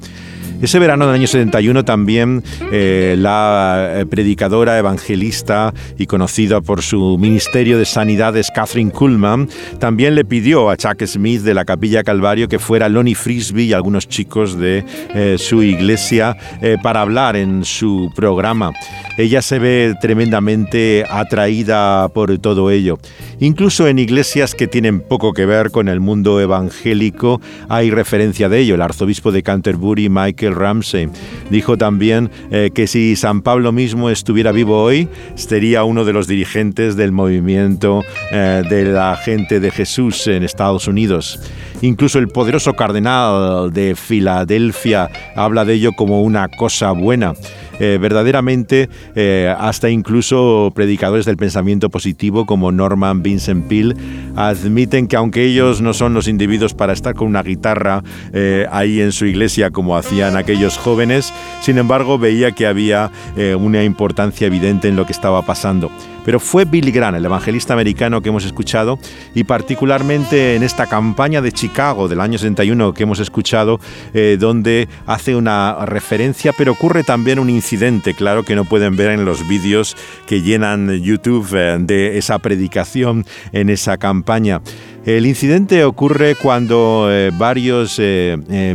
Ese 0.60 0.80
verano 0.80 1.06
del 1.06 1.14
año 1.14 1.28
71 1.28 1.84
también 1.84 2.42
eh, 2.72 3.14
la 3.16 3.92
eh, 4.00 4.06
predicadora, 4.06 4.76
evangelista 4.76 5.72
y 5.96 6.06
conocida 6.06 6.60
por 6.60 6.82
su 6.82 7.16
ministerio 7.16 7.78
de 7.78 7.84
sanidades, 7.84 8.50
Catherine 8.52 8.90
Kuhlman, 8.90 9.48
también 9.78 10.16
le 10.16 10.24
pidió 10.24 10.68
a 10.68 10.76
Chuck 10.76 11.04
Smith 11.06 11.42
de 11.42 11.54
la 11.54 11.64
Capilla 11.64 12.02
Calvario 12.02 12.48
que 12.48 12.58
fuera 12.58 12.88
Lonnie 12.88 13.14
Frisbee 13.14 13.66
y 13.66 13.72
algunos 13.72 14.08
chicos 14.08 14.58
de 14.58 14.84
eh, 15.14 15.36
su 15.38 15.62
iglesia 15.62 16.36
para 16.82 17.02
hablar 17.02 17.36
en 17.36 17.64
su 17.64 18.10
programa. 18.16 18.72
Ella 19.16 19.42
se 19.42 19.58
ve 19.58 19.94
tremendamente 20.00 21.04
atraída 21.08 22.08
por 22.08 22.36
todo 22.38 22.70
ello. 22.70 22.98
Incluso 23.40 23.86
en 23.86 23.98
iglesias 23.98 24.54
que 24.54 24.66
tienen 24.66 25.00
poco 25.00 25.32
que 25.32 25.46
ver 25.46 25.70
con 25.70 25.88
el 25.88 26.00
mundo 26.00 26.40
evangélico 26.40 27.40
hay 27.68 27.90
referencia 27.90 28.48
de 28.48 28.60
ello. 28.60 28.74
El 28.74 28.82
arzobispo 28.82 29.30
de 29.30 29.42
Canterbury, 29.42 30.08
Michael 30.08 30.47
Ramsey, 30.54 31.08
dijo 31.50 31.76
también 31.76 32.30
eh, 32.50 32.70
que 32.74 32.86
si 32.86 33.16
San 33.16 33.42
Pablo 33.42 33.72
mismo 33.72 34.10
estuviera 34.10 34.52
vivo 34.52 34.82
hoy, 34.82 35.08
sería 35.34 35.84
uno 35.84 36.04
de 36.04 36.12
los 36.12 36.26
dirigentes 36.26 36.96
del 36.96 37.12
movimiento 37.12 38.04
eh, 38.32 38.62
de 38.68 38.84
la 38.84 39.16
gente 39.16 39.60
de 39.60 39.70
Jesús 39.70 40.26
en 40.26 40.42
Estados 40.42 40.88
Unidos. 40.88 41.40
Incluso 41.80 42.18
el 42.18 42.28
poderoso 42.28 42.74
cardenal 42.74 43.72
de 43.72 43.94
Filadelfia 43.94 45.10
habla 45.36 45.64
de 45.64 45.74
ello 45.74 45.92
como 45.92 46.22
una 46.22 46.48
cosa 46.48 46.90
buena. 46.92 47.34
Eh, 47.80 47.98
verdaderamente 48.00 48.88
eh, 49.14 49.54
hasta 49.56 49.88
incluso 49.88 50.72
predicadores 50.74 51.26
del 51.26 51.36
pensamiento 51.36 51.90
positivo 51.90 52.44
como 52.44 52.72
Norman 52.72 53.22
Vincent 53.22 53.68
Peale 53.68 53.94
admiten 54.34 55.06
que 55.06 55.14
aunque 55.14 55.44
ellos 55.44 55.80
no 55.80 55.94
son 55.94 56.12
los 56.12 56.26
individuos 56.26 56.74
para 56.74 56.92
estar 56.92 57.14
con 57.14 57.28
una 57.28 57.44
guitarra 57.44 58.02
eh, 58.32 58.66
ahí 58.72 59.00
en 59.00 59.12
su 59.12 59.26
iglesia 59.26 59.70
como 59.70 59.96
hacían 59.96 60.36
aquellos 60.36 60.76
jóvenes, 60.76 61.32
sin 61.60 61.78
embargo 61.78 62.18
veía 62.18 62.50
que 62.50 62.66
había 62.66 63.12
una 63.58 63.84
importancia 63.84 64.48
evidente 64.48 64.88
en 64.88 64.96
lo 64.96 65.06
que 65.06 65.12
estaba 65.12 65.42
pasando. 65.42 65.90
Pero 66.28 66.40
fue 66.40 66.66
Billy 66.66 66.90
Graham, 66.90 67.14
el 67.14 67.24
evangelista 67.24 67.72
americano 67.72 68.20
que 68.20 68.28
hemos 68.28 68.44
escuchado, 68.44 68.98
y 69.34 69.44
particularmente 69.44 70.56
en 70.56 70.62
esta 70.62 70.84
campaña 70.84 71.40
de 71.40 71.52
Chicago 71.52 72.06
del 72.06 72.20
año 72.20 72.36
61 72.36 72.92
que 72.92 73.04
hemos 73.04 73.18
escuchado, 73.18 73.80
eh, 74.12 74.36
donde 74.38 74.90
hace 75.06 75.34
una 75.34 75.86
referencia, 75.86 76.52
pero 76.52 76.72
ocurre 76.72 77.02
también 77.02 77.38
un 77.38 77.48
incidente, 77.48 78.12
claro, 78.12 78.42
que 78.42 78.56
no 78.56 78.66
pueden 78.66 78.94
ver 78.94 79.12
en 79.12 79.24
los 79.24 79.48
vídeos 79.48 79.96
que 80.26 80.42
llenan 80.42 80.90
YouTube 81.00 81.48
eh, 81.54 81.78
de 81.80 82.18
esa 82.18 82.38
predicación 82.38 83.24
en 83.52 83.70
esa 83.70 83.96
campaña. 83.96 84.60
El 85.06 85.24
incidente 85.24 85.82
ocurre 85.84 86.34
cuando 86.34 87.08
eh, 87.10 87.30
varios 87.32 87.98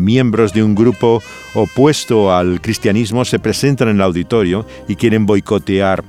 miembros 0.01 0.53
de 0.53 0.63
un 0.63 0.73
grupo 0.73 1.21
opuesto 1.53 2.35
al 2.35 2.61
cristianismo 2.61 3.23
se 3.25 3.37
presentan 3.37 3.89
en 3.89 3.97
el 3.97 4.01
auditorio 4.01 4.65
y 4.87 4.95
quieren 4.95 5.27
boicotear 5.27 6.03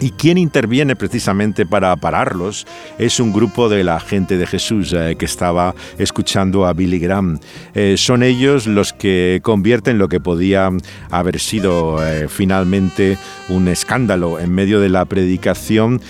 y 0.00 0.10
quien 0.10 0.38
interviene 0.38 0.96
precisamente 0.96 1.66
para 1.66 1.94
pararlos 1.96 2.66
es 2.98 3.20
un 3.20 3.32
grupo 3.32 3.68
de 3.68 3.84
la 3.84 4.00
gente 4.00 4.36
de 4.36 4.46
Jesús 4.46 4.92
eh, 4.92 5.16
que 5.18 5.24
estaba 5.24 5.74
escuchando 5.98 6.66
a 6.66 6.72
Billy 6.72 6.98
Graham. 6.98 7.38
Eh, 7.74 7.94
son 7.96 8.22
ellos 8.22 8.66
los 8.66 8.92
que 8.92 9.40
convierten 9.42 9.98
lo 9.98 10.08
que 10.08 10.20
podía 10.20 10.70
haber 11.10 11.38
sido 11.38 12.04
eh, 12.04 12.28
finalmente 12.28 13.18
un 13.48 13.68
escándalo 13.68 14.38
en 14.40 14.52
medio 14.52 14.80
de 14.80 14.88
la 14.88 15.04
predicación, 15.04 16.00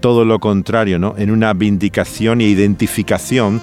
todo 0.00 0.24
lo 0.24 0.40
contrario, 0.40 0.98
¿no? 0.98 1.14
en 1.16 1.30
una 1.30 1.52
vindicación 1.52 2.40
e 2.40 2.44
identificación 2.44 3.60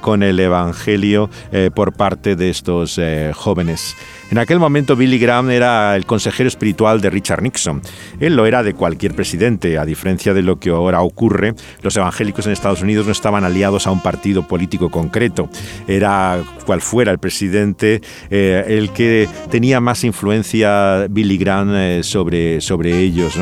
con 0.00 0.22
el 0.22 0.38
Evangelio 0.38 1.28
por 1.74 1.92
parte 1.92 2.36
de 2.36 2.50
estos 2.50 3.00
jóvenes. 3.34 3.96
En 4.30 4.36
aquel 4.36 4.58
momento 4.58 4.94
Billy 4.94 5.18
Graham 5.18 5.50
era 5.50 5.96
el 5.96 6.04
consejero 6.04 6.48
espiritual 6.48 7.00
de 7.00 7.08
Richard 7.08 7.42
Nixon. 7.42 7.80
Él 8.20 8.36
lo 8.36 8.44
era 8.44 8.62
de 8.62 8.74
cualquier 8.74 9.14
presidente, 9.14 9.78
a 9.78 9.86
diferencia 9.86 10.34
de 10.34 10.42
lo 10.42 10.58
que 10.60 10.68
ahora 10.68 11.00
ocurre. 11.00 11.54
Los 11.80 11.96
evangélicos 11.96 12.44
en 12.44 12.52
Estados 12.52 12.82
Unidos 12.82 13.06
no 13.06 13.12
estaban 13.12 13.44
aliados 13.44 13.86
a 13.86 13.90
un 13.90 14.02
partido 14.02 14.46
político 14.46 14.90
concreto. 14.90 15.48
Era 15.86 16.42
cual 16.66 16.82
fuera 16.82 17.10
el 17.10 17.18
presidente 17.18 18.02
eh, 18.28 18.64
el 18.68 18.90
que 18.90 19.26
tenía 19.50 19.80
más 19.80 20.04
influencia 20.04 21.06
Billy 21.08 21.38
Graham 21.38 21.74
eh, 21.74 22.00
sobre, 22.02 22.60
sobre 22.60 22.98
ellos. 22.98 23.34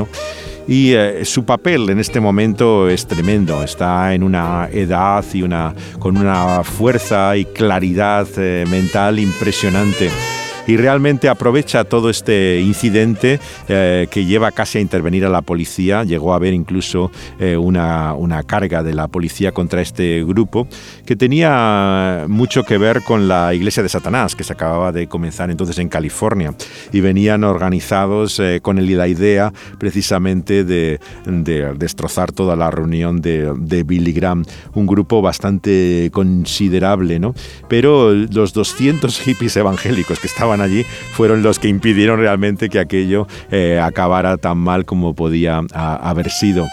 y 0.68 0.92
eh, 0.92 1.24
su 1.24 1.44
papel 1.44 1.90
en 1.90 1.98
este 1.98 2.20
momento 2.20 2.88
es 2.88 3.08
tremendo. 3.08 3.64
Está 3.64 4.14
en 4.14 4.22
una 4.22 4.68
edad 4.72 5.24
y 5.34 5.42
una, 5.42 5.74
con 5.98 6.16
una 6.16 6.62
fuerza 6.62 7.36
y 7.36 7.44
claridad 7.44 8.28
mental 8.68 9.18
impresionante 9.18 10.10
y 10.66 10.76
realmente 10.76 11.28
aprovecha 11.28 11.84
todo 11.84 12.10
este 12.10 12.60
incidente 12.60 13.40
eh, 13.68 14.08
que 14.10 14.24
lleva 14.24 14.50
casi 14.50 14.78
a 14.78 14.80
intervenir 14.80 15.24
a 15.24 15.28
la 15.28 15.42
policía. 15.42 16.04
Llegó 16.04 16.32
a 16.32 16.36
haber 16.36 16.54
incluso 16.54 17.10
eh, 17.38 17.56
una, 17.56 18.14
una, 18.14 18.42
carga 18.42 18.82
de 18.82 18.94
la 18.94 19.08
policía 19.08 19.52
contra 19.52 19.80
este 19.80 20.22
grupo 20.24 20.68
que 21.04 21.16
tenía 21.16 22.26
mucho 22.28 22.64
que 22.64 22.78
ver 22.78 23.02
con 23.02 23.28
la 23.28 23.54
iglesia 23.54 23.82
de 23.82 23.88
Satanás 23.88 24.36
que 24.36 24.44
se 24.44 24.52
acababa 24.52 24.92
de 24.92 25.08
comenzar 25.08 25.50
entonces 25.50 25.78
en 25.78 25.88
California 25.88 26.54
y 26.92 27.00
venían 27.00 27.44
organizados 27.44 28.38
eh, 28.40 28.60
con 28.62 28.76
la 28.76 29.08
idea 29.08 29.52
precisamente 29.78 30.64
de, 30.64 31.00
de, 31.24 31.74
destrozar 31.74 32.32
toda 32.32 32.56
la 32.56 32.70
reunión 32.70 33.20
de, 33.20 33.52
de 33.58 33.82
Billy 33.82 34.12
Graham, 34.12 34.44
un 34.74 34.86
grupo 34.86 35.22
bastante 35.22 36.10
considerable, 36.12 37.18
¿no? 37.18 37.34
Pero 37.68 38.12
los 38.12 38.52
200 38.52 39.18
hippies 39.20 39.56
evangélicos 39.56 40.20
que 40.20 40.26
estaban 40.26 40.55
allí 40.60 40.84
fueron 41.12 41.42
los 41.42 41.58
que 41.58 41.68
impidieron 41.68 42.20
realmente 42.20 42.68
que 42.68 42.78
aquello 42.78 43.26
eh, 43.50 43.80
acabara 43.82 44.36
tan 44.36 44.58
mal 44.58 44.84
como 44.84 45.14
podía 45.14 45.62
haber 45.72 46.30
sido. 46.30 46.66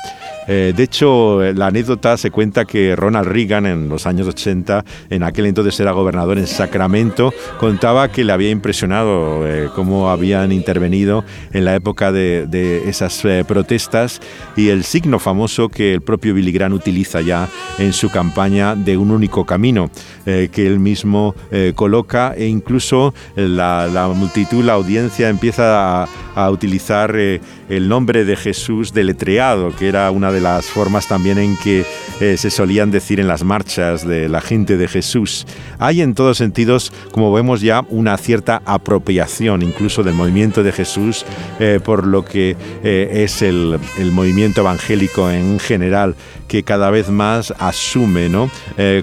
Eh, 0.48 0.74
de 0.76 0.84
hecho, 0.84 1.42
la 1.54 1.68
anécdota 1.68 2.18
se 2.18 2.32
cuenta 2.32 2.66
que 2.66 2.96
Ronald 2.96 3.28
Reagan 3.28 3.66
en 3.66 3.90
los 3.90 4.06
años 4.06 4.28
80, 4.28 4.84
en 5.10 5.24
aquel 5.24 5.46
entonces 5.46 5.80
era 5.80 5.92
gobernador 5.92 6.38
en 6.38 6.48
Sacramento, 6.48 7.34
contaba 7.60 8.10
que 8.10 8.24
le 8.24 8.34
había 8.34 8.50
impresionado 8.50 9.48
eh, 9.48 9.70
cómo 9.76 10.10
habían 10.10 10.52
intervenido 10.52 11.24
en 11.52 11.66
la 11.66 11.76
época 11.76 12.12
de, 12.12 12.44
esas 12.88 13.24
protestas 13.48 14.22
y 14.56 14.70
el 14.70 14.84
signo 14.84 15.20
famoso 15.20 15.70
que 15.70 15.94
el 15.94 16.02
propio 16.02 16.34
Billy 16.34 16.52
Graham 16.52 16.74
utiliza 16.74 17.22
ya 17.22 17.48
en 17.78 17.94
su 17.94 18.10
campaña 18.10 18.76
de 18.76 18.98
un 18.98 19.12
único 19.12 19.46
camino, 19.46 19.90
que 20.26 20.68
él 20.68 20.80
mismo 20.80 21.36
coloca 21.76 22.34
e 22.36 22.46
incluso 22.46 23.14
la, 23.36 24.12
multitud, 24.16 24.64
la 24.64 24.74
audiencia 24.74 25.30
empieza 25.30 26.04
a, 26.36 26.50
utilizar 26.50 27.16
eh, 27.16 27.40
el 27.78 27.90
nombre 27.90 28.26
de 28.26 28.36
Jesús 28.36 28.94
deletreado, 28.94 29.76
que 29.76 29.88
era 29.88 30.10
una 30.12 30.32
de 30.32 30.42
las 30.42 30.66
formas 30.66 31.08
también 31.08 31.38
en 31.38 31.58
que 31.58 31.86
eh, 32.20 32.38
se 32.38 32.50
solían 32.50 32.92
decir 32.92 33.20
en 33.20 33.28
las 33.28 33.44
marchas 33.44 34.08
de 34.08 34.30
la 34.30 34.42
gente 34.42 34.78
de 34.78 34.88
Jesús. 34.88 35.46
Hay 35.80 36.02
en 36.02 36.14
todos 36.14 36.38
sentidos, 36.38 36.92
como 37.12 37.34
vemos 37.34 37.62
ya, 37.62 37.84
una 37.90 38.18
cierta 38.18 38.62
apropiación 38.66 39.62
incluso 39.62 40.04
del 40.04 40.14
movimiento 40.14 40.64
de 40.64 40.72
Jesús 40.72 41.26
eh, 41.60 41.80
por 41.84 42.06
lo 42.06 42.24
que 42.24 42.56
eh, 42.84 43.24
es 43.24 43.42
el, 43.42 43.80
movimiento 44.12 44.62
evangélico 44.62 45.32
en 45.32 45.60
general, 45.60 46.16
que 46.48 46.64
cada 46.64 46.92
vez 46.92 47.10
más 47.10 47.54
asume 47.58 48.30
¿no? 48.30 48.50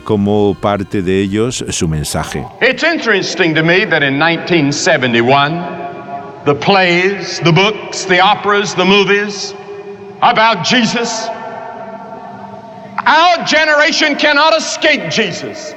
como 0.05 0.57
parte 0.61 1.03
de 1.03 1.21
ellos 1.21 1.65
su 1.69 1.89
mensaje. 1.89 2.45
It's 2.61 2.85
interesting 2.85 3.55
to 3.55 3.63
me 3.63 3.87
that 3.87 4.03
in 4.03 4.19
1971 4.19 5.90
the 6.45 6.55
plays, 6.55 7.41
the 7.41 7.53
books, 7.53 8.05
the 8.07 8.21
operas, 8.21 8.75
the 8.75 8.85
movies 8.85 9.53
about 10.23 10.65
Jesus. 10.65 11.29
Our 13.07 13.45
generation 13.47 14.17
cannot 14.17 14.55
escape 14.57 15.11
Jesus. 15.11 15.75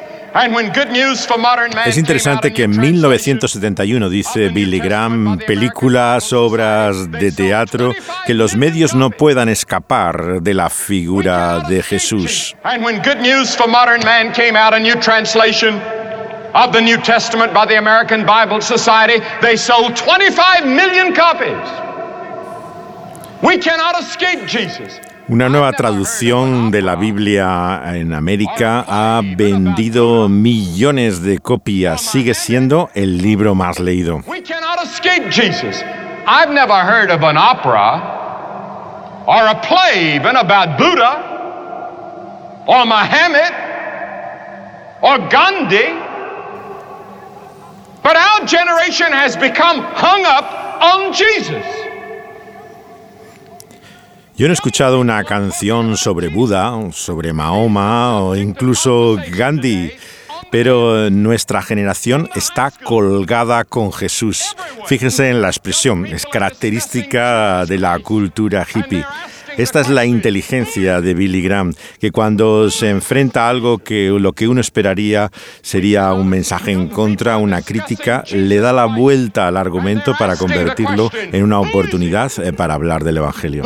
Es 1.85 1.97
interesante 1.97 2.53
que 2.53 2.63
en 2.63 2.79
1971, 2.79 4.09
dice 4.09 4.49
Billy 4.49 4.79
Graham, 4.79 5.37
películas, 5.45 6.33
obras 6.33 7.11
de 7.11 7.31
teatro, 7.31 7.93
que 8.25 8.33
los 8.33 8.55
medios 8.55 8.95
no 8.95 9.11
puedan 9.11 9.47
escapar 9.49 10.41
de 10.41 10.53
la 10.55 10.69
figura 10.71 11.59
de 11.69 11.83
Jesús. 11.83 12.55
Of 16.53 16.71
the 16.71 16.81
New 16.81 16.97
Testament 16.97 17.53
by 17.53 17.65
the 17.65 17.77
American 17.77 18.25
Bible 18.25 18.61
Society. 18.61 19.23
They 19.41 19.57
sold 19.57 19.95
25 19.95 20.65
million 20.65 21.13
copies. 21.13 21.67
We 23.41 23.57
cannot 23.57 23.99
escape 23.99 24.47
Jesus. 24.47 24.99
Una 25.29 25.47
nueva 25.47 25.71
traducción 25.71 26.69
de 26.69 26.81
la 26.81 26.95
Biblia 26.95 27.81
en 27.95 28.13
América 28.13 28.85
ha 28.87 29.21
vendido 29.23 30.27
millones 30.27 31.23
de 31.23 31.39
copias. 31.39 32.01
Sigue 32.01 32.33
siendo 32.33 32.89
el 32.93 33.17
libro 33.19 33.55
más 33.55 33.79
leído. 33.79 34.21
We 34.27 34.41
cannot 34.41 34.83
escape 34.83 35.31
Jesus. 35.31 35.81
I've 36.27 36.51
never 36.51 36.73
heard 36.73 37.09
of 37.09 37.23
an 37.23 37.37
opera 37.37 39.23
or 39.25 39.47
a 39.47 39.61
play 39.61 40.15
even 40.15 40.35
about 40.35 40.77
Buddha 40.77 42.63
or 42.67 42.85
Muhammad 42.85 43.53
or 45.01 45.29
Gandhi 45.29 46.02
But 48.03 48.17
our 48.17 48.45
generation 48.45 49.13
has 49.13 49.37
become 49.37 49.79
hung 49.81 50.25
up 50.25 50.45
on 50.81 51.13
Jesus. 51.13 51.63
Yo 54.35 54.47
no 54.47 54.51
he 54.51 54.55
escuchado 54.55 54.99
una 54.99 55.23
canción 55.23 55.95
sobre 55.95 56.27
Buda, 56.27 56.91
sobre 56.91 57.33
Mahoma 57.33 58.19
o 58.19 58.35
incluso 58.35 59.17
Gandhi, 59.37 59.93
pero 60.51 61.09
nuestra 61.11 61.61
generación 61.61 62.29
está 62.35 62.71
colgada 62.71 63.63
con 63.63 63.93
Jesús. 63.93 64.55
Fíjense 64.85 65.29
en 65.29 65.41
la 65.41 65.47
expresión, 65.47 66.05
es 66.05 66.25
característica 66.25 67.65
de 67.65 67.77
la 67.77 67.99
cultura 67.99 68.65
hippie. 68.65 69.05
Esta 69.57 69.81
es 69.81 69.89
la 69.89 70.05
inteligencia 70.05 71.01
de 71.01 71.13
Billy 71.13 71.41
Graham, 71.41 71.73
que 71.99 72.11
cuando 72.11 72.69
se 72.69 72.89
enfrenta 72.89 73.45
a 73.45 73.49
algo 73.49 73.77
que 73.77 74.09
lo 74.09 74.33
que 74.33 74.47
uno 74.47 74.61
esperaría 74.61 75.31
sería 75.61 76.11
un 76.13 76.27
mensaje 76.27 76.71
en 76.71 76.87
contra, 76.87 77.37
una 77.37 77.61
crítica, 77.61 78.23
le 78.31 78.57
da 78.57 78.73
la 78.73 78.85
vuelta 78.85 79.47
al 79.47 79.57
argumento 79.57 80.15
para 80.17 80.37
convertirlo 80.37 81.11
en 81.13 81.43
una 81.43 81.59
oportunidad 81.59 82.31
eh, 82.43 82.53
para 82.53 82.73
hablar 82.73 83.03
del 83.03 83.17
Evangelio. 83.17 83.63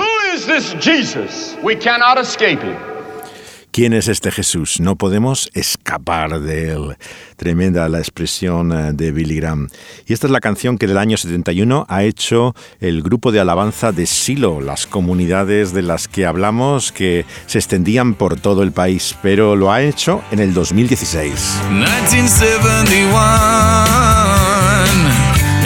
¿Quién 3.78 3.94
es 3.94 4.08
este 4.08 4.32
Jesús? 4.32 4.80
No 4.80 4.96
podemos 4.96 5.52
escapar 5.54 6.40
de 6.40 6.72
él. 6.72 6.98
Tremenda 7.36 7.88
la 7.90 8.00
expresión 8.00 8.72
eh, 8.72 8.92
de 8.92 9.12
Billy 9.12 9.36
Graham. 9.36 9.70
Y 10.08 10.14
esta 10.14 10.26
es 10.26 10.32
la 10.32 10.40
canción 10.40 10.80
que 10.80 10.88
del 10.88 10.98
año 10.98 11.16
71 11.16 11.86
ha 11.88 12.04
hecho 12.04 12.56
el 12.80 13.04
grupo 13.04 13.32
de 13.32 13.40
alabanza 13.40 13.92
de 13.92 14.08
Silo, 14.08 14.62
las 14.62 14.88
comunidades 14.88 15.74
de 15.74 15.84
las 15.84 16.08
que 16.08 16.26
hablamos 16.26 16.92
que 16.92 17.28
se 17.46 17.60
extendían 17.60 18.16
por 18.16 18.40
todo 18.40 18.64
el 18.64 18.72
país, 18.72 19.16
pero 19.22 19.56
lo 19.56 19.72
ha 19.72 19.84
hecho 19.84 20.24
en 20.32 20.40
el 20.40 20.56
2016. 20.56 21.60
1971 21.70 23.14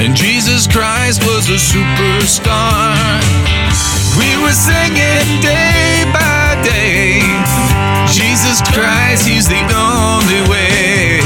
and 0.03 0.17
Jesus 0.17 0.67
Christ 0.67 1.23
was 1.25 1.49
a 1.49 1.57
superstar. 1.57 3.21
We 4.19 4.35
were 4.43 4.51
singing 4.51 5.39
day 5.39 6.03
by 6.11 6.61
day. 6.61 7.60
Jesus 8.51 8.67
Christ, 8.73 9.25
He's 9.29 9.47
the 9.47 9.63
only 9.71 10.41
way. 10.51 11.21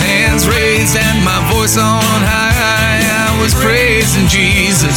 Hands 0.00 0.48
raised 0.48 0.96
and 0.96 1.22
my 1.22 1.36
voice 1.52 1.76
on 1.76 2.00
high. 2.24 3.04
I 3.04 3.38
was 3.42 3.52
praising 3.52 4.26
Jesus 4.28 4.96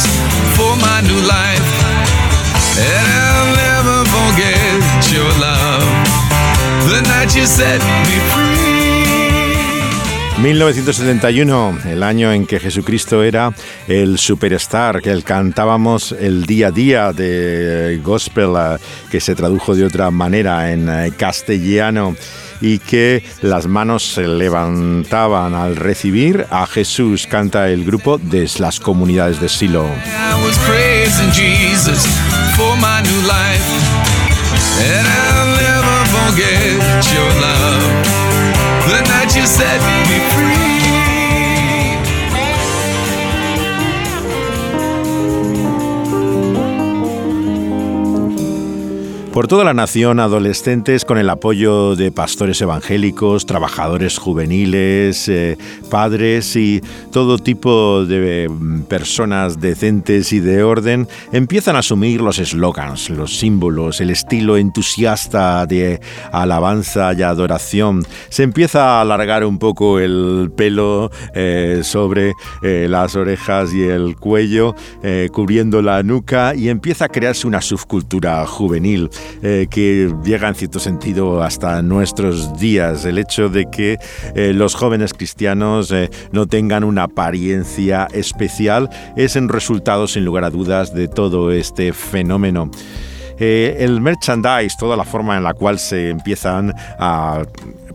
for 0.56 0.72
my 0.80 1.02
new 1.02 1.20
life. 1.28 1.68
And 2.80 3.06
I'll 3.20 3.52
never 3.52 3.98
forget 4.16 5.12
your 5.12 5.28
love. 5.36 5.84
The 6.88 7.02
night 7.04 7.36
you 7.36 7.44
set 7.44 7.84
me 8.08 8.16
free. 8.32 8.65
1971, 10.38 11.78
el 11.86 12.02
año 12.02 12.30
en 12.30 12.46
que 12.46 12.60
Jesucristo 12.60 13.22
era 13.22 13.54
el 13.88 14.18
superstar, 14.18 15.00
que 15.00 15.22
cantábamos 15.22 16.12
el 16.12 16.44
día 16.44 16.68
a 16.68 16.70
día 16.70 17.12
de 17.12 18.00
gospel, 18.02 18.52
eh, 18.56 18.76
que 19.10 19.20
se 19.20 19.34
tradujo 19.34 19.74
de 19.74 19.84
otra 19.84 20.10
manera 20.10 20.70
en 20.72 20.88
eh, 20.88 21.12
castellano 21.16 22.14
y 22.60 22.78
que 22.78 23.24
las 23.40 23.66
manos 23.66 24.02
se 24.14 24.28
levantaban 24.28 25.54
al 25.54 25.76
recibir 25.76 26.46
a 26.50 26.66
Jesús, 26.66 27.26
canta 27.26 27.70
el 27.70 27.84
grupo 27.84 28.18
de 28.18 28.48
las 28.58 28.78
comunidades 28.78 29.40
de 29.40 29.48
Silo. 29.48 29.86
The 39.46 39.62
night 39.62 39.74
you 39.74 39.78
set 39.78 40.08
me 40.08 40.18
free. 40.30 40.55
Por 49.36 49.48
toda 49.48 49.64
la 49.64 49.74
nación 49.74 50.18
adolescentes 50.18 51.04
con 51.04 51.18
el 51.18 51.28
apoyo 51.28 51.94
de 51.94 52.10
pastores 52.10 52.58
evangélicos, 52.62 53.44
trabajadores 53.44 54.16
juveniles, 54.16 55.28
eh, 55.28 55.58
padres 55.90 56.56
y 56.56 56.80
todo 57.12 57.36
tipo 57.36 58.06
de 58.06 58.48
mm, 58.48 58.84
personas 58.84 59.60
decentes 59.60 60.32
y 60.32 60.40
de 60.40 60.62
orden 60.62 61.06
empiezan 61.32 61.76
a 61.76 61.80
asumir 61.80 62.22
los 62.22 62.38
eslogans, 62.38 63.10
los 63.10 63.36
símbolos, 63.36 64.00
el 64.00 64.08
estilo 64.08 64.56
entusiasta 64.56 65.66
de 65.66 66.00
alabanza 66.32 67.12
y 67.12 67.20
adoración. 67.20 68.06
Se 68.30 68.42
empieza 68.42 68.96
a 68.96 69.00
alargar 69.02 69.44
un 69.44 69.58
poco 69.58 70.00
el 70.00 70.50
pelo 70.56 71.10
eh, 71.34 71.82
sobre 71.82 72.32
eh, 72.62 72.86
las 72.88 73.14
orejas 73.16 73.74
y 73.74 73.82
el 73.82 74.16
cuello, 74.16 74.74
cubriendo 75.30 75.82
la 75.82 76.02
nuca 76.02 76.54
y 76.54 76.70
empieza 76.70 77.04
a 77.04 77.08
crearse 77.08 77.46
una 77.46 77.60
subcultura 77.60 78.46
juvenil. 78.46 79.10
Eh, 79.42 79.66
que 79.70 80.12
llega 80.24 80.48
en 80.48 80.54
cierto 80.54 80.78
sentido 80.78 81.42
hasta 81.42 81.82
nuestros 81.82 82.58
días. 82.58 83.04
El 83.04 83.18
hecho 83.18 83.48
de 83.48 83.66
que 83.70 83.98
eh, 84.34 84.52
los 84.54 84.74
jóvenes 84.74 85.12
cristianos 85.12 85.92
eh, 85.92 86.10
no 86.32 86.46
tengan 86.46 86.84
una 86.84 87.04
apariencia 87.04 88.08
especial 88.12 88.88
es 89.16 89.36
en 89.36 89.48
resultado, 89.48 90.08
sin 90.08 90.24
lugar 90.24 90.44
a 90.44 90.50
dudas, 90.50 90.94
de 90.94 91.08
todo 91.08 91.52
este 91.52 91.92
fenómeno. 91.92 92.70
el 93.38 94.00
merchandise, 94.00 94.76
toda 94.78 94.96
la 94.96 95.04
forma 95.04 95.36
en 95.36 95.42
la 95.42 95.52
cual 95.52 95.78
se 95.78 96.08
empiezan 96.08 96.72
a 96.98 97.42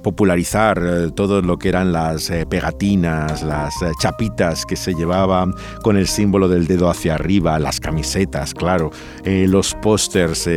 popularizar 0.01 0.81
eh, 0.83 1.11
todo 1.15 1.41
lo 1.41 1.57
que 1.57 1.69
eran 1.69 1.91
las 1.91 2.29
eh, 2.29 2.45
pegatinas, 2.45 3.43
las 3.43 3.81
eh, 3.81 3.91
chapitas 3.99 4.65
que 4.65 4.75
se 4.75 4.93
llevaban 4.93 5.53
con 5.83 5.97
el 5.97 6.07
símbolo 6.07 6.47
del 6.47 6.67
dedo 6.67 6.89
hacia 6.89 7.15
arriba, 7.15 7.59
las 7.59 7.79
camisetas, 7.79 8.53
claro, 8.53 8.91
los 9.23 9.75
pósters, 9.75 10.49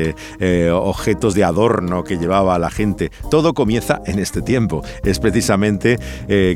objetos 0.73 1.35
de 1.35 1.45
adorno 1.45 2.05
que 2.05 2.17
llevaba 2.19 2.59
la 2.59 2.71
gente. 2.71 3.11
Todo 3.31 3.55
comienza 3.55 4.01
en 4.07 4.19
este 4.19 4.43
tiempo. 4.43 4.83
Es 5.05 5.19
precisamente 5.19 5.99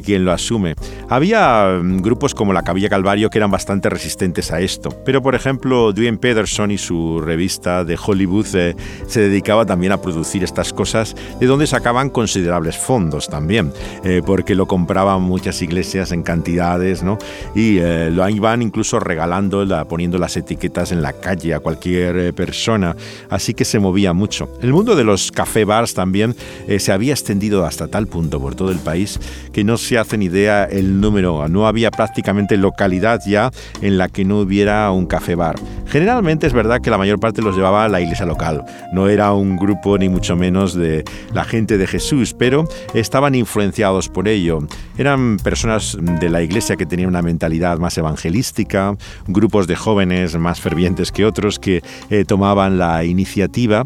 quien 0.04 0.24
lo 0.24 0.32
asume. 0.32 0.74
Había 1.08 1.78
mm, 1.82 1.98
grupos 1.98 2.34
como 2.34 2.52
la 2.52 2.62
Cabilla 2.62 2.88
Calvario 2.88 3.30
que 3.30 3.38
eran 3.38 3.50
bastante 3.50 3.88
resistentes 3.88 4.50
a 4.52 4.60
esto, 4.60 4.90
pero 5.04 5.22
por 5.22 5.34
ejemplo, 5.34 5.92
Dwayne 5.92 6.18
Pederson 6.18 6.70
y 6.70 6.78
su 6.78 7.20
revista 7.20 7.84
de 7.84 7.98
Hollywood 8.02 8.46
se 8.46 8.74
dedicaba 9.14 9.66
también 9.66 9.92
a 9.92 10.00
producir 10.00 10.44
estas 10.44 10.72
cosas 10.72 11.14
de 11.40 11.46
donde 11.46 11.66
sacaban 11.66 12.10
considerables 12.10 12.77
fondos 12.78 13.28
también, 13.28 13.72
eh, 14.04 14.22
porque 14.24 14.54
lo 14.54 14.66
compraban 14.66 15.22
muchas 15.22 15.60
iglesias 15.62 16.12
en 16.12 16.22
cantidades, 16.22 17.02
¿no? 17.02 17.18
Y 17.54 17.78
eh, 17.78 18.10
lo 18.10 18.28
iban 18.28 18.62
incluso 18.62 19.00
regalando, 19.00 19.66
poniendo 19.88 20.18
las 20.18 20.36
etiquetas 20.36 20.92
en 20.92 21.02
la 21.02 21.12
calle 21.12 21.54
a 21.54 21.60
cualquier 21.60 22.16
eh, 22.16 22.32
persona, 22.32 22.96
así 23.30 23.54
que 23.54 23.64
se 23.64 23.78
movía 23.78 24.12
mucho. 24.12 24.48
El 24.62 24.72
mundo 24.72 24.96
de 24.96 25.04
los 25.04 25.32
café 25.32 25.64
bars 25.64 25.94
también 25.94 26.34
se 26.78 26.92
había 26.92 27.12
extendido 27.12 27.64
hasta 27.64 27.88
tal 27.88 28.06
punto 28.06 28.40
por 28.40 28.54
todo 28.54 28.70
el 28.70 28.78
país 28.78 29.18
que 29.52 29.64
no 29.64 29.76
se 29.76 29.98
hacen 29.98 30.22
idea 30.22 30.64
el 30.64 31.00
número, 31.00 31.48
no 31.48 31.66
había 31.66 31.90
prácticamente 31.90 32.56
localidad 32.56 33.20
ya 33.26 33.50
en 33.82 33.98
la 33.98 34.08
que 34.08 34.24
no 34.24 34.40
hubiera 34.40 34.90
un 34.90 35.06
café 35.06 35.34
bar. 35.34 35.56
Generalmente 35.86 36.46
es 36.46 36.52
verdad 36.52 36.80
que 36.80 36.90
la 36.90 36.98
mayor 36.98 37.18
parte 37.18 37.42
los 37.42 37.56
llevaba 37.56 37.88
la 37.88 38.00
iglesia 38.00 38.26
local, 38.26 38.64
no 38.92 39.08
era 39.08 39.32
un 39.32 39.56
grupo 39.56 39.96
ni 39.98 40.08
mucho 40.08 40.36
menos 40.36 40.74
de 40.74 41.04
la 41.32 41.44
gente 41.44 41.78
de 41.78 41.86
Jesús, 41.86 42.34
pero 42.34 42.67
estaban 42.94 43.34
influenciados 43.34 44.08
por 44.08 44.28
ello. 44.28 44.60
Eran 44.96 45.38
personas 45.38 45.96
de 46.00 46.28
la 46.28 46.42
iglesia 46.42 46.76
que 46.76 46.86
tenían 46.86 47.08
una 47.08 47.22
mentalidad 47.22 47.78
más 47.78 47.96
evangelística, 47.98 48.96
grupos 49.26 49.66
de 49.66 49.76
jóvenes 49.76 50.36
más 50.36 50.60
fervientes 50.60 51.12
que 51.12 51.24
otros 51.24 51.58
que 51.58 51.82
eh, 52.10 52.24
tomaban 52.24 52.78
la 52.78 53.04
iniciativa 53.04 53.84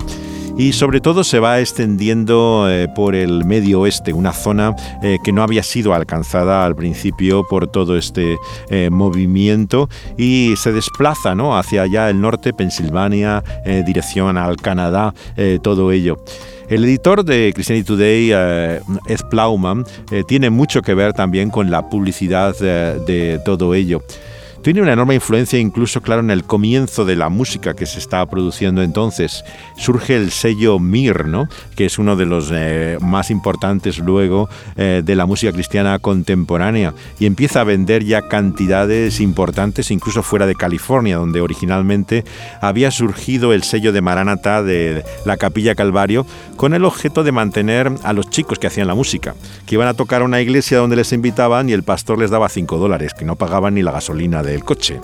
y 0.57 0.73
sobre 0.73 1.01
todo 1.01 1.25
se 1.25 1.39
va 1.39 1.61
extendiendo 1.61 2.67
eh, 2.71 2.89
por 2.95 3.15
el 3.15 3.45
medio 3.45 3.81
oeste, 3.81 4.13
una 4.13 4.33
zona 4.33 4.75
eh, 5.03 5.19
que 5.25 5.33
no 5.33 5.43
había 5.43 5.63
sido 5.63 5.95
alcanzada 5.95 6.65
al 6.65 6.77
principio 6.77 7.45
por 7.49 7.67
todo 7.67 7.97
este 7.97 8.37
movimiento 8.91 9.89
y 10.17 10.55
se 10.57 10.73
desplaza 10.73 11.35
¿no? 11.35 11.57
hacia 11.57 11.83
allá 11.83 12.11
el 12.11 12.21
norte, 12.21 12.53
Pensilvania, 12.53 13.43
dirección 13.85 14.39
al 14.39 14.57
Canadá, 14.57 15.15
todo 15.63 15.93
ello. 15.93 16.19
El 16.73 16.85
editor 16.85 17.23
de 17.23 17.53
Christianity 17.55 17.87
Today, 17.87 18.31
eh, 18.33 18.81
Ed 19.07 19.21
Plowman, 19.29 19.85
eh, 20.11 20.23
tiene 20.27 20.49
mucho 20.49 20.81
que 20.81 20.95
ver 20.95 21.13
también 21.13 21.51
con 21.51 21.71
la 21.71 21.91
publicidad 21.91 22.55
eh, 22.63 22.99
de 23.07 23.41
todo 23.45 23.75
ello 23.75 24.03
tiene 24.63 24.81
una 24.81 24.93
enorme 24.93 25.15
influencia 25.15 25.59
incluso, 25.59 26.01
claro, 26.01 26.21
en 26.21 26.31
el 26.31 26.45
comienzo 26.45 27.05
de 27.05 27.17
la 27.17 27.29
música 27.29 27.75
que 27.75 27.87
se 27.87 27.99
estaba 27.99 28.27
produciendo 28.27 28.83
entonces. 28.83 29.45
Surge 29.77 30.17
el 30.17 30.31
sello 30.31 30.79
Mir, 30.79 31.27
¿no? 31.27 31.49
que 31.77 31.87
es 31.87 31.99
uno 31.99 32.17
de 32.17 32.27
los 32.27 32.51
eh, 32.53 32.97
más 33.01 33.31
importantes 33.31 33.99
luego 33.99 34.49
eh, 34.77 35.03
de 35.05 35.17
la 35.17 35.27
música 35.27 35.53
cristiana 35.53 35.99
contemporánea, 35.99 36.95
y 37.19 37.27
empieza 37.27 37.61
a 37.61 37.65
vender 37.65 38.05
ya 38.05 38.29
cantidades 38.29 39.21
importantes, 39.21 39.91
incluso 39.91 40.23
fuera 40.23 40.47
de 40.47 40.55
California, 40.55 41.17
donde 41.17 41.41
originalmente 41.41 42.25
había 42.61 42.91
surgido 42.91 43.53
el 43.53 43.65
sello 43.65 43.93
de 43.93 44.01
Maranatha 44.01 44.63
de 44.63 45.05
la 45.25 45.37
Capilla 45.37 45.75
Calvario, 45.75 46.25
con 46.57 46.75
el 46.75 46.85
objeto 46.85 47.25
de 47.25 47.33
mantener 47.33 47.91
a 48.05 48.13
los 48.13 48.31
chicos 48.31 48.59
que 48.59 48.69
hacían 48.69 48.87
la 48.87 48.95
música, 48.95 49.35
que 49.67 49.75
iban 49.75 49.89
a 49.89 49.95
tocar 49.95 50.23
a 50.23 50.25
una 50.25 50.41
iglesia 50.41 50.79
donde 50.79 50.97
les 50.97 51.13
invitaban 51.13 51.69
y 51.69 51.73
el 51.73 51.83
pastor 51.83 52.19
les 52.19 52.31
daba 52.31 52.49
5 52.49 52.79
dólares, 52.79 53.15
que 53.15 53.25
no 53.25 53.37
pagaban 53.37 53.75
ni 53.75 53.83
la 53.83 53.91
gasolina 53.91 54.43
de 54.43 54.52
el 54.53 54.65
coche. 54.65 55.01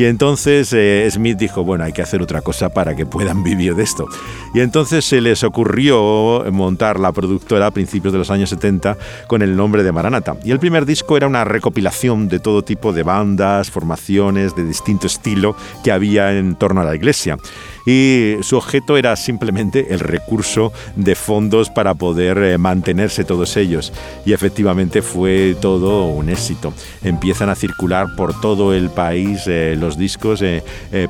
Y 0.00 0.06
entonces 0.06 0.72
eh, 0.72 1.06
Smith 1.10 1.36
dijo, 1.36 1.62
bueno, 1.62 1.84
hay 1.84 1.92
que 1.92 2.00
hacer 2.00 2.22
otra 2.22 2.40
cosa 2.40 2.70
para 2.70 2.96
que 2.96 3.04
puedan 3.04 3.42
vivir 3.44 3.74
de 3.74 3.82
esto. 3.82 4.08
Y 4.54 4.60
entonces 4.60 5.04
se 5.04 5.20
les 5.20 5.44
ocurrió 5.44 6.42
montar 6.50 6.98
la 6.98 7.12
productora 7.12 7.66
a 7.66 7.70
principios 7.70 8.10
de 8.14 8.18
los 8.18 8.30
años 8.30 8.48
70 8.48 8.96
con 9.26 9.42
el 9.42 9.54
nombre 9.54 9.82
de 9.82 9.92
Maranata. 9.92 10.38
Y 10.42 10.52
el 10.52 10.58
primer 10.58 10.86
disco 10.86 11.18
era 11.18 11.26
una 11.26 11.44
recopilación 11.44 12.28
de 12.28 12.38
todo 12.38 12.62
tipo 12.62 12.94
de 12.94 13.02
bandas, 13.02 13.70
formaciones 13.70 14.56
de 14.56 14.64
distinto 14.64 15.06
estilo 15.06 15.54
que 15.84 15.92
había 15.92 16.32
en 16.32 16.54
torno 16.54 16.80
a 16.80 16.84
la 16.84 16.96
iglesia 16.96 17.36
y 17.86 18.36
su 18.42 18.56
objeto 18.56 18.96
era 18.96 19.16
simplemente 19.16 19.92
el 19.92 20.00
recurso 20.00 20.72
de 20.96 21.14
fondos 21.14 21.70
para 21.70 21.94
poder 21.94 22.38
eh, 22.38 22.58
mantenerse 22.58 23.24
todos 23.24 23.56
ellos. 23.56 23.92
Y 24.24 24.32
efectivamente 24.32 25.02
fue 25.02 25.56
todo 25.60 26.06
un 26.06 26.28
éxito. 26.28 26.72
Empiezan 27.02 27.48
a 27.48 27.54
circular 27.54 28.06
por 28.16 28.38
todo 28.40 28.74
el 28.74 28.90
país 28.90 29.42
eh, 29.46 29.76
los 29.78 29.89
discos 29.96 30.42
eh, 30.42 30.62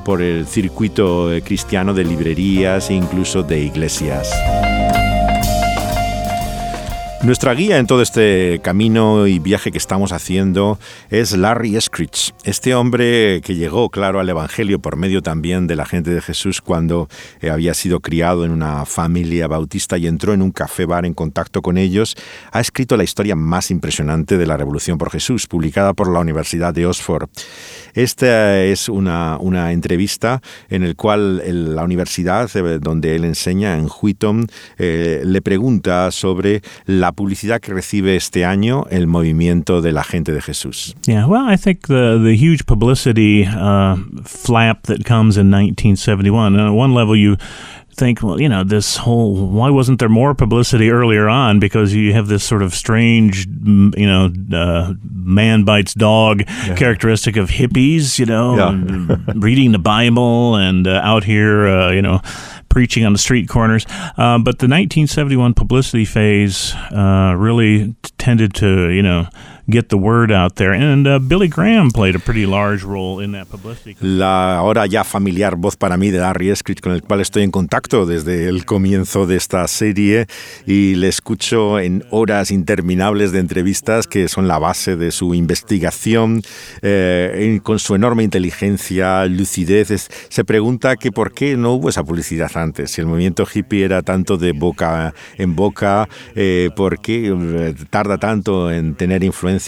por 0.03 0.21
el 0.21 0.45
circuito 0.47 1.29
cristiano 1.43 1.93
de 1.93 2.03
librerías 2.03 2.89
e 2.89 2.93
incluso 2.93 3.43
de 3.43 3.59
iglesias. 3.59 4.29
Nuestra 7.23 7.53
guía 7.53 7.77
en 7.77 7.85
todo 7.85 8.01
este 8.01 8.59
camino 8.63 9.27
y 9.27 9.37
viaje 9.37 9.71
que 9.71 9.77
estamos 9.77 10.11
haciendo 10.11 10.79
es 11.11 11.37
Larry 11.37 11.75
Eskridge, 11.75 12.33
este 12.45 12.73
hombre 12.73 13.41
que 13.41 13.53
llegó, 13.53 13.91
claro, 13.91 14.19
al 14.19 14.27
Evangelio 14.27 14.79
por 14.79 14.95
medio 14.95 15.21
también 15.21 15.67
de 15.67 15.75
la 15.75 15.85
gente 15.85 16.09
de 16.09 16.19
Jesús 16.19 16.61
cuando 16.61 17.09
eh, 17.39 17.51
había 17.51 17.75
sido 17.75 17.99
criado 17.99 18.43
en 18.43 18.49
una 18.49 18.87
familia 18.87 19.47
bautista 19.47 19.99
y 19.99 20.07
entró 20.07 20.33
en 20.33 20.41
un 20.41 20.51
café 20.51 20.85
bar 20.85 21.05
en 21.05 21.13
contacto 21.13 21.61
con 21.61 21.77
ellos, 21.77 22.15
ha 22.51 22.59
escrito 22.59 22.97
la 22.97 23.03
historia 23.03 23.35
más 23.35 23.69
impresionante 23.69 24.39
de 24.39 24.47
la 24.47 24.57
Revolución 24.57 24.97
por 24.97 25.11
Jesús, 25.11 25.45
publicada 25.45 25.93
por 25.93 26.11
la 26.11 26.21
Universidad 26.21 26.73
de 26.73 26.87
Oxford. 26.87 27.29
Esta 27.93 28.63
es 28.63 28.89
una, 28.89 29.37
una 29.39 29.73
entrevista 29.73 30.41
en 30.69 30.87
la 30.87 30.95
cual 30.95 31.75
la 31.75 31.83
universidad 31.83 32.49
eh, 32.55 32.79
donde 32.79 33.15
él 33.15 33.25
enseña, 33.25 33.77
en 33.77 33.87
Wheaton, 34.01 34.47
eh, 34.79 35.21
le 35.23 35.41
pregunta 35.43 36.09
sobre 36.09 36.63
la 36.87 37.10
publicidad 37.13 37.61
que 37.61 37.73
recibe 37.73 38.15
este 38.15 38.45
año 38.45 38.85
el 38.89 39.07
movimiento 39.07 39.81
de 39.81 39.91
la 39.91 40.03
gente 40.03 40.31
de 40.31 40.41
Jesús. 40.41 40.95
Yeah, 41.05 41.25
well, 41.25 41.47
I 41.47 41.57
think 41.57 41.87
the 41.87 42.19
the 42.21 42.35
huge 42.35 42.65
publicity 42.65 43.45
uh, 43.45 43.97
flap 44.23 44.83
that 44.83 45.05
comes 45.05 45.37
in 45.37 45.51
1971. 45.51 46.55
And 46.55 46.67
at 46.67 46.73
one 46.73 46.93
level, 46.93 47.15
you 47.15 47.37
think, 47.95 48.23
well, 48.23 48.39
you 48.41 48.49
know, 48.49 48.63
this 48.63 48.97
whole 48.97 49.35
why 49.47 49.69
wasn't 49.69 49.99
there 49.99 50.09
more 50.09 50.33
publicity 50.33 50.89
earlier 50.89 51.27
on? 51.27 51.59
Because 51.59 51.93
you 51.93 52.13
have 52.13 52.27
this 52.27 52.43
sort 52.43 52.63
of 52.63 52.73
strange, 52.73 53.45
you 53.45 54.07
know, 54.07 54.31
uh, 54.53 54.93
man 55.13 55.63
bites 55.63 55.93
dog 55.93 56.43
yeah. 56.47 56.75
characteristic 56.75 57.37
of 57.37 57.49
hippies, 57.49 58.17
you 58.19 58.25
know, 58.25 58.55
yeah. 58.55 59.17
reading 59.35 59.71
the 59.71 59.79
Bible 59.79 60.55
and 60.55 60.87
uh, 60.87 61.01
out 61.03 61.23
here, 61.23 61.67
uh, 61.67 61.91
you 61.91 62.01
know, 62.01 62.21
preaching 62.71 63.05
on 63.05 63.13
the 63.13 63.19
street 63.19 63.47
corners. 63.47 63.85
Uh, 64.17 64.39
but 64.39 64.57
the 64.57 64.67
1971 64.67 65.53
publicity 65.53 66.05
phase 66.05 66.73
uh, 66.91 67.35
really 67.37 67.93
tended 68.17 68.55
to, 68.55 68.89
you 68.89 69.03
know, 69.03 69.27
get 69.71 69.89
the 69.89 69.97
word 69.97 70.31
out 70.31 70.55
there. 70.55 70.73
And 70.73 71.07
uh, 71.07 71.19
Billy 71.19 71.47
Graham 71.47 71.91
played 71.91 72.15
a 72.15 72.19
pretty 72.19 72.45
large 72.45 72.83
role 72.83 73.19
in 73.23 73.31
that 73.31 73.49
publicity. 73.49 73.95
La 74.01 74.57
ahora 74.57 74.85
ya 74.85 75.03
familiar 75.03 75.55
voz 75.55 75.75
para 75.75 75.97
mí 75.97 76.11
de 76.11 76.19
Larry 76.19 76.49
Eskridge, 76.49 76.81
con 76.81 76.91
el 76.91 77.01
cual 77.01 77.21
estoy 77.21 77.43
en 77.43 77.51
contacto 77.51 78.05
desde 78.05 78.47
el 78.47 78.65
comienzo 78.65 79.25
de 79.25 79.37
esta 79.37 79.67
serie 79.67 80.27
y 80.65 80.95
le 80.95 81.07
escucho 81.07 81.79
en 81.79 82.03
horas 82.11 82.51
interminables 82.51 83.31
de 83.31 83.39
entrevistas 83.39 84.07
que 84.07 84.27
son 84.27 84.47
la 84.47 84.59
base 84.59 84.95
de 84.95 85.11
su 85.11 85.33
investigación, 85.33 86.41
eh, 86.81 87.59
con 87.63 87.79
su 87.79 87.95
enorme 87.95 88.23
inteligencia, 88.23 89.25
lucidez. 89.25 90.09
se 90.29 90.43
pregunta 90.43 90.95
que 90.97 91.11
por 91.11 91.33
qué 91.33 91.55
no 91.55 91.73
hubo 91.73 91.89
esa 91.89 92.03
publicidad 92.03 92.51
antes, 92.55 92.91
si 92.91 93.01
el 93.01 93.07
movimiento 93.07 93.47
hippie 93.51 93.85
era 93.85 94.01
tanto 94.01 94.37
de 94.37 94.51
boca 94.51 95.13
en 95.37 95.55
boca, 95.55 96.09
eh, 96.35 96.69
por 96.75 96.99
qué 96.99 97.33
eh, 97.33 97.73
tarda 97.89 98.17
tanto 98.17 98.71
en 98.71 98.95
tener 98.95 99.23
influencia 99.23 99.60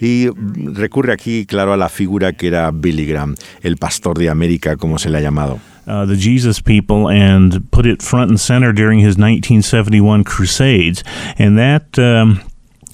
Y 0.00 0.28
recurre 0.74 1.12
aquí, 1.12 1.46
claro, 1.46 1.72
a 1.72 1.76
la 1.76 1.88
figura 1.88 2.32
que 2.32 2.48
era 2.48 2.70
Billy 2.70 3.06
Graham, 3.06 3.34
el 3.62 3.76
pastor 3.76 4.18
de 4.18 4.30
América, 4.30 4.76
como 4.76 4.98
se 4.98 5.10
le 5.10 5.18
ha 5.18 5.20
llamado. 5.20 5.60
Uh, 5.86 6.06
the 6.06 6.16
Jesus 6.16 6.62
people 6.62 7.10
and 7.10 7.70
put 7.70 7.84
it 7.84 8.02
front 8.02 8.30
and 8.30 8.40
center 8.40 8.72
during 8.72 9.00
his 9.00 9.18
1971 9.18 10.24
crusades. 10.24 11.04
And 11.38 11.58
that. 11.58 11.98
Um, 11.98 12.40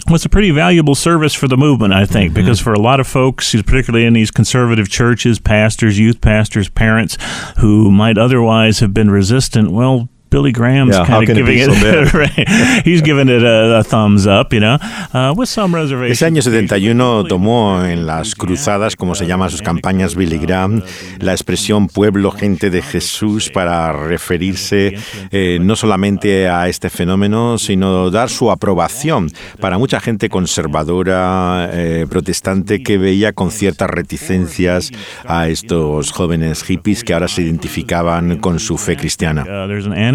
was 0.09 0.25
a 0.25 0.29
pretty 0.29 0.51
valuable 0.51 0.95
service 0.95 1.35
for 1.35 1.47
the 1.47 1.57
movement, 1.57 1.93
I 1.93 2.05
think, 2.07 2.33
mm-hmm. 2.33 2.43
because 2.43 2.59
for 2.59 2.73
a 2.73 2.81
lot 2.81 3.01
of 3.01 3.07
folks, 3.07 3.55
particularly 3.63 4.07
in 4.07 4.15
these 4.15 4.31
conservative 4.31 4.89
churches, 4.89 5.39
pastors, 5.39 5.99
youth 5.99 6.21
pastors, 6.21 6.69
parents 6.69 7.17
who 7.59 7.91
might 7.91 8.19
otherwise 8.19 8.81
have 8.81 8.93
been 8.93 9.11
resistant, 9.11 9.71
well, 9.71 10.09
Billy 10.31 10.53
Graham's 10.53 10.97
yeah, 10.97 11.05
kind 11.05 11.29
of 11.29 11.35
giving 11.35 11.59
it, 11.59 11.69
it 11.71 12.15
right. 12.15 12.85
he's 12.85 13.03
giving 13.03 13.29
it 13.29 13.43
a, 13.43 13.81
a, 13.81 13.83
thumbs 13.83 14.27
up, 14.27 14.53
you 14.53 14.61
know, 14.61 14.79
uh, 15.13 15.35
with 15.37 15.49
some 15.49 15.75
reservation. 15.75 16.13
Ese 16.13 16.25
año 16.25 16.41
71 16.41 17.25
tomó 17.25 17.85
en 17.85 18.07
las 18.07 18.37
cruzadas, 18.37 18.95
como 18.95 19.15
se 19.17 19.27
llama 19.27 19.51
sus 19.51 19.61
campañas 19.61 20.15
Billy 20.15 20.39
Graham, 20.39 20.83
la 21.19 21.33
expresión 21.33 21.89
pueblo, 21.89 22.31
gente 22.31 22.71
de 22.71 22.81
Jesús 22.81 23.51
para 23.51 23.93
referirse 23.93 24.97
eh, 25.33 25.59
no 25.61 25.75
solamente 25.75 26.49
a 26.49 26.69
este 26.69 26.91
fenómeno, 26.91 27.59
sino 27.59 28.11
dar 28.11 28.31
su 28.31 28.51
aprobación 28.51 29.31
para 29.61 29.79
mucha 29.79 30.01
gente 30.01 30.29
conservadora, 30.29 31.71
eh, 31.73 32.07
protestante, 32.09 32.83
que 32.83 32.99
veía 32.99 33.33
con 33.33 33.51
ciertas 33.51 33.91
reticencias 33.91 34.93
a 35.27 35.49
estos 35.49 36.13
jóvenes 36.13 36.63
hippies 36.63 37.03
que 37.03 37.15
ahora 37.15 37.27
se 37.27 37.43
identificaban 37.43 38.39
con 38.39 38.61
su 38.61 38.79
fe 38.79 38.97
cristiana. 38.97 39.45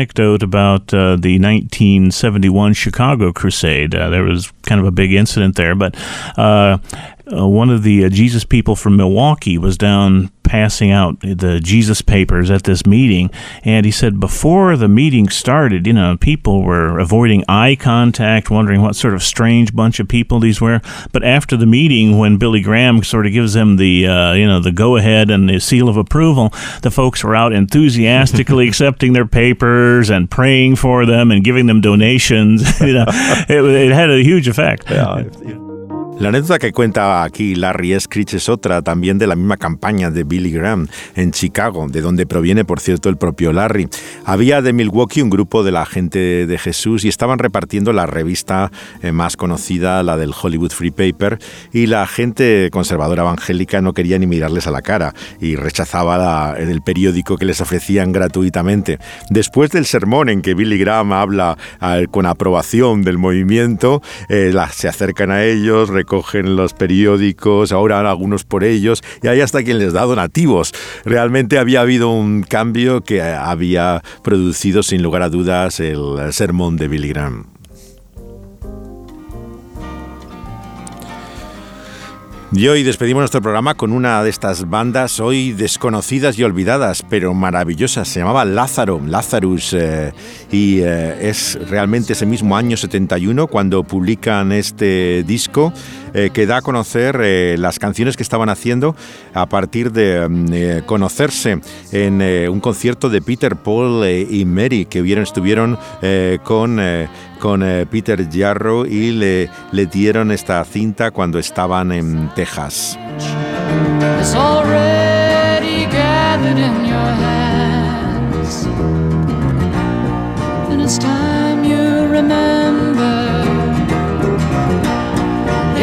Anecdote 0.06 0.44
about 0.44 0.94
uh, 0.94 1.16
the 1.16 1.40
1971 1.40 2.74
Chicago 2.74 3.34
Crusade. 3.34 3.96
Uh, 3.96 4.12
there 4.12 4.22
was 4.22 4.52
kind 4.62 4.80
of 4.80 4.86
a 4.86 4.92
big 4.92 5.12
incident 5.12 5.56
there, 5.56 5.74
but 5.74 5.96
uh, 6.38 6.78
uh, 7.36 7.48
one 7.48 7.72
of 7.72 7.82
the 7.82 8.06
uh, 8.06 8.10
Jesus 8.10 8.46
people 8.46 8.76
from 8.76 8.98
Milwaukee 8.98 9.58
was 9.58 9.80
down 9.80 10.30
passing 10.46 10.92
out 10.92 11.20
the 11.20 11.60
Jesus 11.62 12.02
papers 12.02 12.50
at 12.50 12.64
this 12.64 12.86
meeting, 12.86 13.30
and 13.64 13.86
he 13.86 13.92
said 13.92 14.20
before 14.20 14.78
the 14.78 14.88
meeting 14.88 15.30
started, 15.30 15.86
you 15.86 15.94
know, 15.94 16.18
people 16.18 16.64
were 16.64 17.00
avoiding 17.00 17.44
eye 17.50 17.76
contact, 17.76 18.50
wondering 18.50 18.82
what 18.82 18.96
sort 18.96 19.14
of 19.14 19.24
strange 19.24 19.76
bunch 19.76 20.00
of 20.00 20.08
people 20.08 20.40
these 20.40 20.62
were. 20.62 20.82
But 21.12 21.24
after 21.24 21.58
the 21.58 21.66
meeting, 21.66 22.18
when 22.18 22.38
Billy 22.38 22.62
Graham 22.62 23.04
sort 23.04 23.26
of 23.26 23.34
gives 23.34 23.54
them 23.54 23.78
the, 23.78 24.08
uh, 24.08 24.34
you 24.34 24.46
know, 24.46 24.60
the 24.60 24.72
go 24.72 24.96
ahead 24.96 25.30
and 25.30 25.50
the 25.50 25.60
seal 25.60 25.90
of 25.90 25.98
approval, 25.98 26.50
the 26.82 26.92
folks 26.92 27.24
were 27.24 27.36
out 27.36 27.54
enthusiastically 27.54 28.68
accepting 28.68 29.14
their 29.14 29.26
papers 29.26 30.10
and 30.10 30.30
praying 30.30 30.76
for 30.76 31.06
them 31.06 31.32
and 31.32 31.44
giving 31.44 31.66
them 31.66 31.82
donations. 31.82 32.80
you 32.82 32.94
know, 32.94 33.06
it, 33.08 33.64
it 33.66 33.92
had 33.92 34.10
a 34.10 34.22
huge 34.24 34.48
effect. 34.48 34.90
Yeah. 34.90 35.24
La 36.18 36.30
anécdota 36.30 36.60
que 36.60 36.72
cuenta 36.72 37.24
aquí 37.24 37.56
Larry 37.56 37.92
Escritch 37.92 38.36
es 38.36 38.48
otra 38.48 38.82
también 38.82 39.18
de 39.18 39.28
la 39.28 39.36
misma 39.36 39.58
campaña 39.58 40.12
de 40.12 40.24
Billy 40.24 40.50
Graham 40.50 40.88
en 41.14 41.32
Chicago, 41.32 41.88
de 41.90 42.00
donde 42.00 42.26
proviene, 42.26 42.64
por 42.64 42.80
cierto, 42.80 43.10
el 43.10 43.18
propio 43.18 43.52
Larry. 43.52 43.90
Había 44.24 44.62
de 44.62 44.72
Milwaukee 44.72 45.22
un 45.22 45.30
grupo 45.30 45.66
de 45.66 45.74
la 45.74 45.86
gente 45.86 46.48
de 46.48 46.58
Jesús 46.58 47.04
y 47.04 47.10
estaban 47.10 47.38
repartiendo 47.38 47.92
la 47.92 48.06
revista 48.06 48.72
eh, 49.04 49.12
más 49.12 49.36
conocida, 49.36 50.04
la 50.04 50.16
del 50.16 50.32
Hollywood 50.42 50.72
Free 50.72 50.92
Paper, 50.92 51.38
y 51.74 51.88
la 51.88 52.08
gente 52.08 52.70
conservadora 52.72 53.24
evangélica 53.24 53.82
no 53.82 53.92
quería 53.92 54.18
ni 54.18 54.26
mirarles 54.26 54.68
a 54.68 54.72
la 54.72 54.82
cara 54.82 55.14
y 55.42 55.58
rechazaba 55.58 56.56
el 56.58 56.82
periódico 56.82 57.36
que 57.36 57.44
les 57.44 57.60
ofrecían 57.60 58.14
gratuitamente. 58.14 59.00
Después 59.30 59.72
del 59.72 59.86
sermón 59.86 60.30
en 60.30 60.42
que 60.42 60.54
Billy 60.54 60.78
Graham 60.78 61.12
habla 61.12 61.58
con 62.10 62.26
aprobación 62.26 63.04
del 63.04 63.18
movimiento, 63.18 64.02
eh, 64.30 64.54
se 64.72 64.88
acercan 64.88 65.32
a 65.32 65.44
ellos, 65.44 65.90
recogen 66.06 66.56
los 66.56 66.74
periódicos, 66.74 67.72
ahora 67.72 68.00
algunos 68.00 68.44
por 68.44 68.64
ellos, 68.64 69.04
y 69.24 69.28
hay 69.28 69.42
hasta 69.42 69.64
quien 69.64 69.80
les 69.80 69.94
da 69.94 70.04
donativos. 70.04 70.72
Realmente 71.04 71.58
había 71.58 71.82
habido 71.82 72.10
un 72.10 72.44
cambio 72.44 73.02
que 73.02 73.24
había 73.24 74.04
producido 74.24 74.84
sin 74.84 75.02
lugar 75.02 75.24
a 75.24 75.30
dudas 75.30 75.80
el 75.80 76.32
sermón 76.32 76.78
de 76.78 76.88
Billy 76.88 77.10
Graham. 77.10 77.55
Y 82.58 82.70
hoy 82.70 82.84
despedimos 82.84 83.20
nuestro 83.20 83.42
programa 83.42 83.76
con 83.76 83.92
una 83.92 84.24
de 84.24 84.30
estas 84.30 84.70
bandas 84.70 85.20
hoy 85.20 85.52
desconocidas 85.52 86.40
y 86.40 86.44
olvidadas, 86.44 87.04
pero 87.10 87.34
maravillosas. 87.34 88.08
Se 88.08 88.22
llamaba 88.22 88.46
Lázaro, 88.46 89.02
Lazarus, 89.06 89.74
eh, 89.74 90.14
y 90.54 90.80
eh, 90.80 91.28
es 91.28 91.60
realmente 91.70 92.14
ese 92.14 92.26
mismo 92.26 92.56
año 92.56 92.78
71 92.78 93.48
cuando 93.48 93.84
publican 93.84 94.54
este 94.54 95.24
disco 95.24 95.74
eh, 96.16 96.32
que 96.34 96.48
da 96.48 96.58
a 96.58 96.62
conocer 96.62 97.60
las 97.60 97.78
canciones 97.78 98.18
que 98.18 98.24
estaban 98.24 98.50
haciendo 98.50 98.96
a 99.34 99.46
partir 99.46 99.92
de 99.92 100.28
mm, 100.28 100.86
conocerse 100.86 101.60
en 101.92 102.22
un 102.50 102.60
concierto 102.60 103.10
de 103.10 103.22
Peter, 103.22 103.56
Paul 103.56 104.04
y 104.08 104.46
Mary, 104.46 104.86
que 104.86 105.04
estuvieron 105.22 105.78
con 106.44 106.80
con 107.40 107.62
eh, 107.64 107.86
Peter 107.86 108.28
Jarro 108.32 108.86
y 108.86 109.12
le, 109.12 109.50
le 109.72 109.86
dieron 109.86 110.32
esta 110.32 110.64
cinta 110.66 111.12
cuando 111.12 111.40
estaban 111.40 111.92
en 111.92 112.30
Texas. 112.34 112.98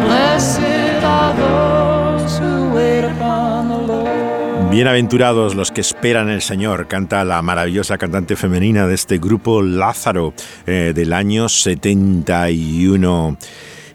Blessed 0.06 1.04
are 1.04 1.34
those 1.36 2.40
who 2.40 2.74
wait 2.74 3.04
upon 3.04 3.68
the 3.70 3.78
Lord. 3.78 4.70
Bienaventurados 4.72 5.56
los 5.56 5.72
que 5.72 5.82
esperan 5.82 6.30
el 6.30 6.42
Señor, 6.42 6.88
canta 6.88 7.26
la 7.26 7.42
maravillosa 7.42 7.98
cantante 7.98 8.38
femenina 8.38 8.88
de 8.88 8.96
este 8.96 9.18
grupo 9.18 9.62
Lázaro 9.62 10.34
eh, 10.66 10.94
del 10.96 11.12
año 11.12 11.50
71. 11.50 13.38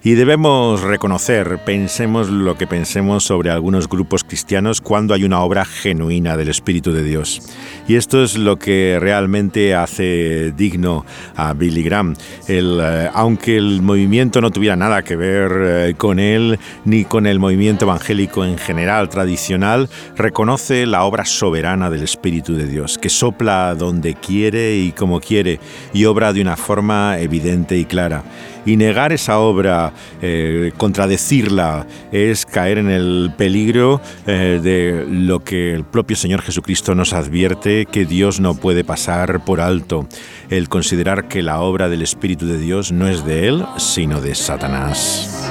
Y 0.06 0.16
debemos 0.16 0.82
reconocer, 0.82 1.60
pensemos 1.64 2.28
lo 2.28 2.58
que 2.58 2.66
pensemos 2.66 3.24
sobre 3.24 3.48
algunos 3.48 3.88
grupos 3.88 4.22
cristianos 4.22 4.82
cuando 4.82 5.14
hay 5.14 5.24
una 5.24 5.40
obra 5.40 5.64
genuina 5.64 6.36
del 6.36 6.50
Espíritu 6.50 6.92
de 6.92 7.02
Dios. 7.02 7.40
Y 7.88 7.94
esto 7.94 8.22
es 8.22 8.36
lo 8.36 8.58
que 8.58 8.98
realmente 9.00 9.74
hace 9.74 10.52
digno 10.52 11.06
a 11.36 11.54
Billy 11.54 11.82
Graham. 11.82 12.16
Eh, 12.48 13.08
aunque 13.14 13.56
el 13.56 13.80
movimiento 13.80 14.42
no 14.42 14.50
tuviera 14.50 14.76
nada 14.76 15.00
que 15.00 15.16
ver 15.16 15.52
eh, 15.54 15.94
con 15.96 16.18
él 16.18 16.58
ni 16.84 17.06
con 17.06 17.26
el 17.26 17.38
movimiento 17.38 17.86
evangélico 17.86 18.44
en 18.44 18.58
general 18.58 19.08
tradicional, 19.08 19.88
reconoce 20.16 20.84
la 20.84 21.04
obra 21.04 21.24
soberana 21.24 21.88
del 21.88 22.02
Espíritu 22.02 22.54
de 22.54 22.66
Dios, 22.66 22.98
que 22.98 23.08
sopla 23.08 23.74
donde 23.74 24.16
quiere 24.16 24.76
y 24.76 24.92
como 24.92 25.18
quiere 25.20 25.60
y 25.94 26.04
obra 26.04 26.34
de 26.34 26.42
una 26.42 26.58
forma 26.58 27.18
evidente 27.20 27.78
y 27.78 27.86
clara 27.86 28.22
y 28.66 28.76
negar 28.76 29.12
esa 29.12 29.38
obra, 29.38 29.92
eh, 30.22 30.72
contradecirla, 30.76 31.86
es 32.12 32.46
caer 32.46 32.78
en 32.78 32.90
el 32.90 33.32
peligro 33.36 34.00
eh, 34.26 34.60
de 34.62 35.06
lo 35.08 35.40
que 35.44 35.74
el 35.74 35.84
propio 35.84 36.16
Señor 36.16 36.42
Jesucristo 36.42 36.94
nos 36.94 37.12
advierte 37.12 37.86
que 37.86 38.04
Dios 38.04 38.40
no 38.40 38.54
puede 38.54 38.84
pasar 38.84 39.44
por 39.44 39.60
alto, 39.60 40.08
el 40.50 40.68
considerar 40.68 41.28
que 41.28 41.42
la 41.42 41.60
obra 41.60 41.88
del 41.88 42.02
Espíritu 42.02 42.46
de 42.46 42.58
Dios 42.58 42.92
no 42.92 43.08
es 43.08 43.24
de 43.24 43.48
Él, 43.48 43.64
sino 43.78 44.20
de 44.20 44.34
Satanás. 44.34 45.50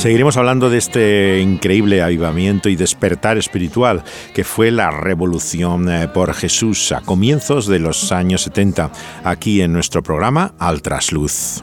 Seguiremos 0.00 0.38
hablando 0.38 0.70
de 0.70 0.78
este 0.78 1.40
increíble 1.42 2.00
avivamiento 2.00 2.70
y 2.70 2.74
despertar 2.74 3.36
espiritual 3.36 4.02
que 4.32 4.44
fue 4.44 4.70
la 4.70 4.90
revolución 4.90 5.90
eh, 5.90 6.08
por 6.08 6.32
Jesús 6.32 6.90
a 6.92 7.02
comienzos 7.02 7.66
de 7.66 7.80
los 7.80 8.10
años 8.10 8.40
70, 8.44 8.90
aquí 9.24 9.60
en 9.60 9.74
nuestro 9.74 10.02
programa 10.02 10.54
Al 10.58 10.80
Trasluz. 10.80 11.62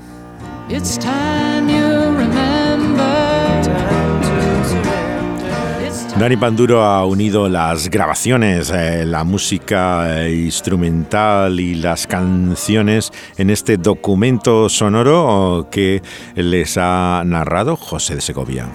Dani 6.19 6.35
Panduro 6.35 6.83
ha 6.83 7.05
unido 7.05 7.47
las 7.47 7.91
grabaciones, 7.91 8.71
eh, 8.71 9.05
la 9.05 9.23
música 9.23 10.23
eh, 10.23 10.33
instrumental 10.33 11.59
y 11.59 11.75
las 11.75 12.07
canciones 12.07 13.13
en 13.37 13.51
este 13.51 13.77
documento 13.77 14.67
sonoro 14.67 15.67
que 15.69 16.01
les 16.33 16.75
ha 16.79 17.21
narrado 17.23 17.75
José 17.75 18.15
de 18.15 18.21
Segovia. 18.21 18.67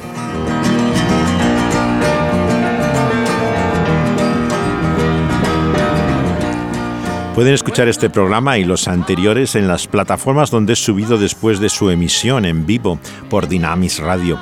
Pueden 7.35 7.55
escuchar 7.55 7.89
este 7.89 8.09
programa 8.09 8.59
y 8.59 8.65
los 8.65 8.87
anteriores 8.87 9.57
en 9.57 9.67
las 9.67 9.89
plataformas 9.89 10.53
donde 10.53 10.75
es 10.75 10.85
subido 10.85 11.19
después 11.19 11.59
de 11.59 11.71
su 11.71 11.91
emisión 11.91 12.45
en 12.45 12.67
vivo 12.67 13.01
por 13.29 13.49
Dynamis 13.49 13.99
Radio. 13.99 14.39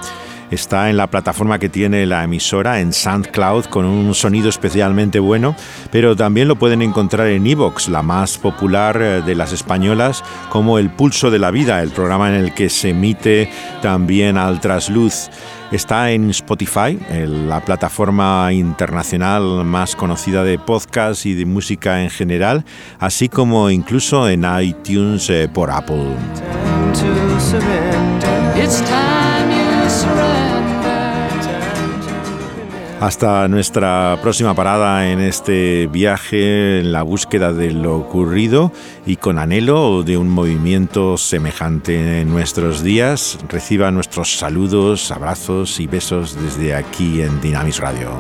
Está 0.51 0.91
en 0.91 0.97
la 0.97 1.07
plataforma 1.07 1.61
que 1.61 1.69
tiene 1.69 2.07
la 2.07 2.25
emisora, 2.25 2.81
en 2.81 2.93
SoundCloud, 2.93 3.67
con 3.67 3.85
un 3.85 4.15
sonido 4.15 4.49
especialmente 4.49 5.21
bueno, 5.21 5.55
pero 5.93 6.17
también 6.17 6.49
lo 6.49 6.57
pueden 6.57 6.83
encontrar 6.83 7.29
en 7.29 7.47
Evox, 7.47 7.89
la 7.89 8.03
más 8.03 8.37
popular 8.37 9.01
eh, 9.01 9.23
de 9.23 9.35
las 9.37 9.53
españolas, 9.53 10.25
como 10.51 10.79
El 10.79 10.91
Pulso 10.91 11.31
de 11.31 11.39
la 11.39 11.53
Vida, 11.53 11.83
el 11.83 11.91
programa 11.91 12.29
en 12.29 12.35
el 12.35 12.53
que 12.53 12.69
se 12.69 12.91
emite 12.91 13.49
también 13.81 14.37
al 14.37 14.61
trasluz. 14.61 15.31
Está 15.71 16.11
en 16.11 16.31
Spotify, 16.31 16.99
la 17.09 17.61
plataforma 17.61 18.53
internacional 18.53 19.65
más 19.65 19.95
conocida 19.95 20.43
de 20.43 20.59
podcast 20.59 21.27
y 21.27 21.35
de 21.35 21.47
música 21.47 22.03
en 22.03 22.11
general, 22.11 22.65
así 22.99 23.29
como 23.29 23.71
incluso 23.71 24.29
en 24.29 24.45
iTunes 24.61 25.31
eh, 25.31 25.49
por 25.53 25.71
Apple. 25.71 26.17
Hasta 33.01 33.49
nuestra 33.49 34.19
próxima 34.21 34.53
parada 34.55 35.11
en 35.11 35.21
este 35.21 35.87
viaje 35.87 36.81
en 36.81 36.93
la 36.93 37.03
búsqueda 37.03 37.51
de 37.51 37.71
lo 37.71 37.97
ocurrido 37.97 38.73
y 39.07 39.17
con 39.17 39.39
anhelo 39.39 40.03
de 40.03 40.19
un 40.19 40.29
movimiento 40.29 41.17
semejante 41.17 42.21
en 42.21 42.29
nuestros 42.29 42.83
días. 42.83 43.39
Reciba 43.49 43.91
nuestros 43.91 44.37
saludos, 44.37 45.11
abrazos 45.13 45.81
y 45.81 45.87
besos 45.87 46.37
desde 46.43 46.75
aquí 46.75 47.23
en 47.23 47.41
Dynamis 47.41 47.81
Radio. 47.81 48.11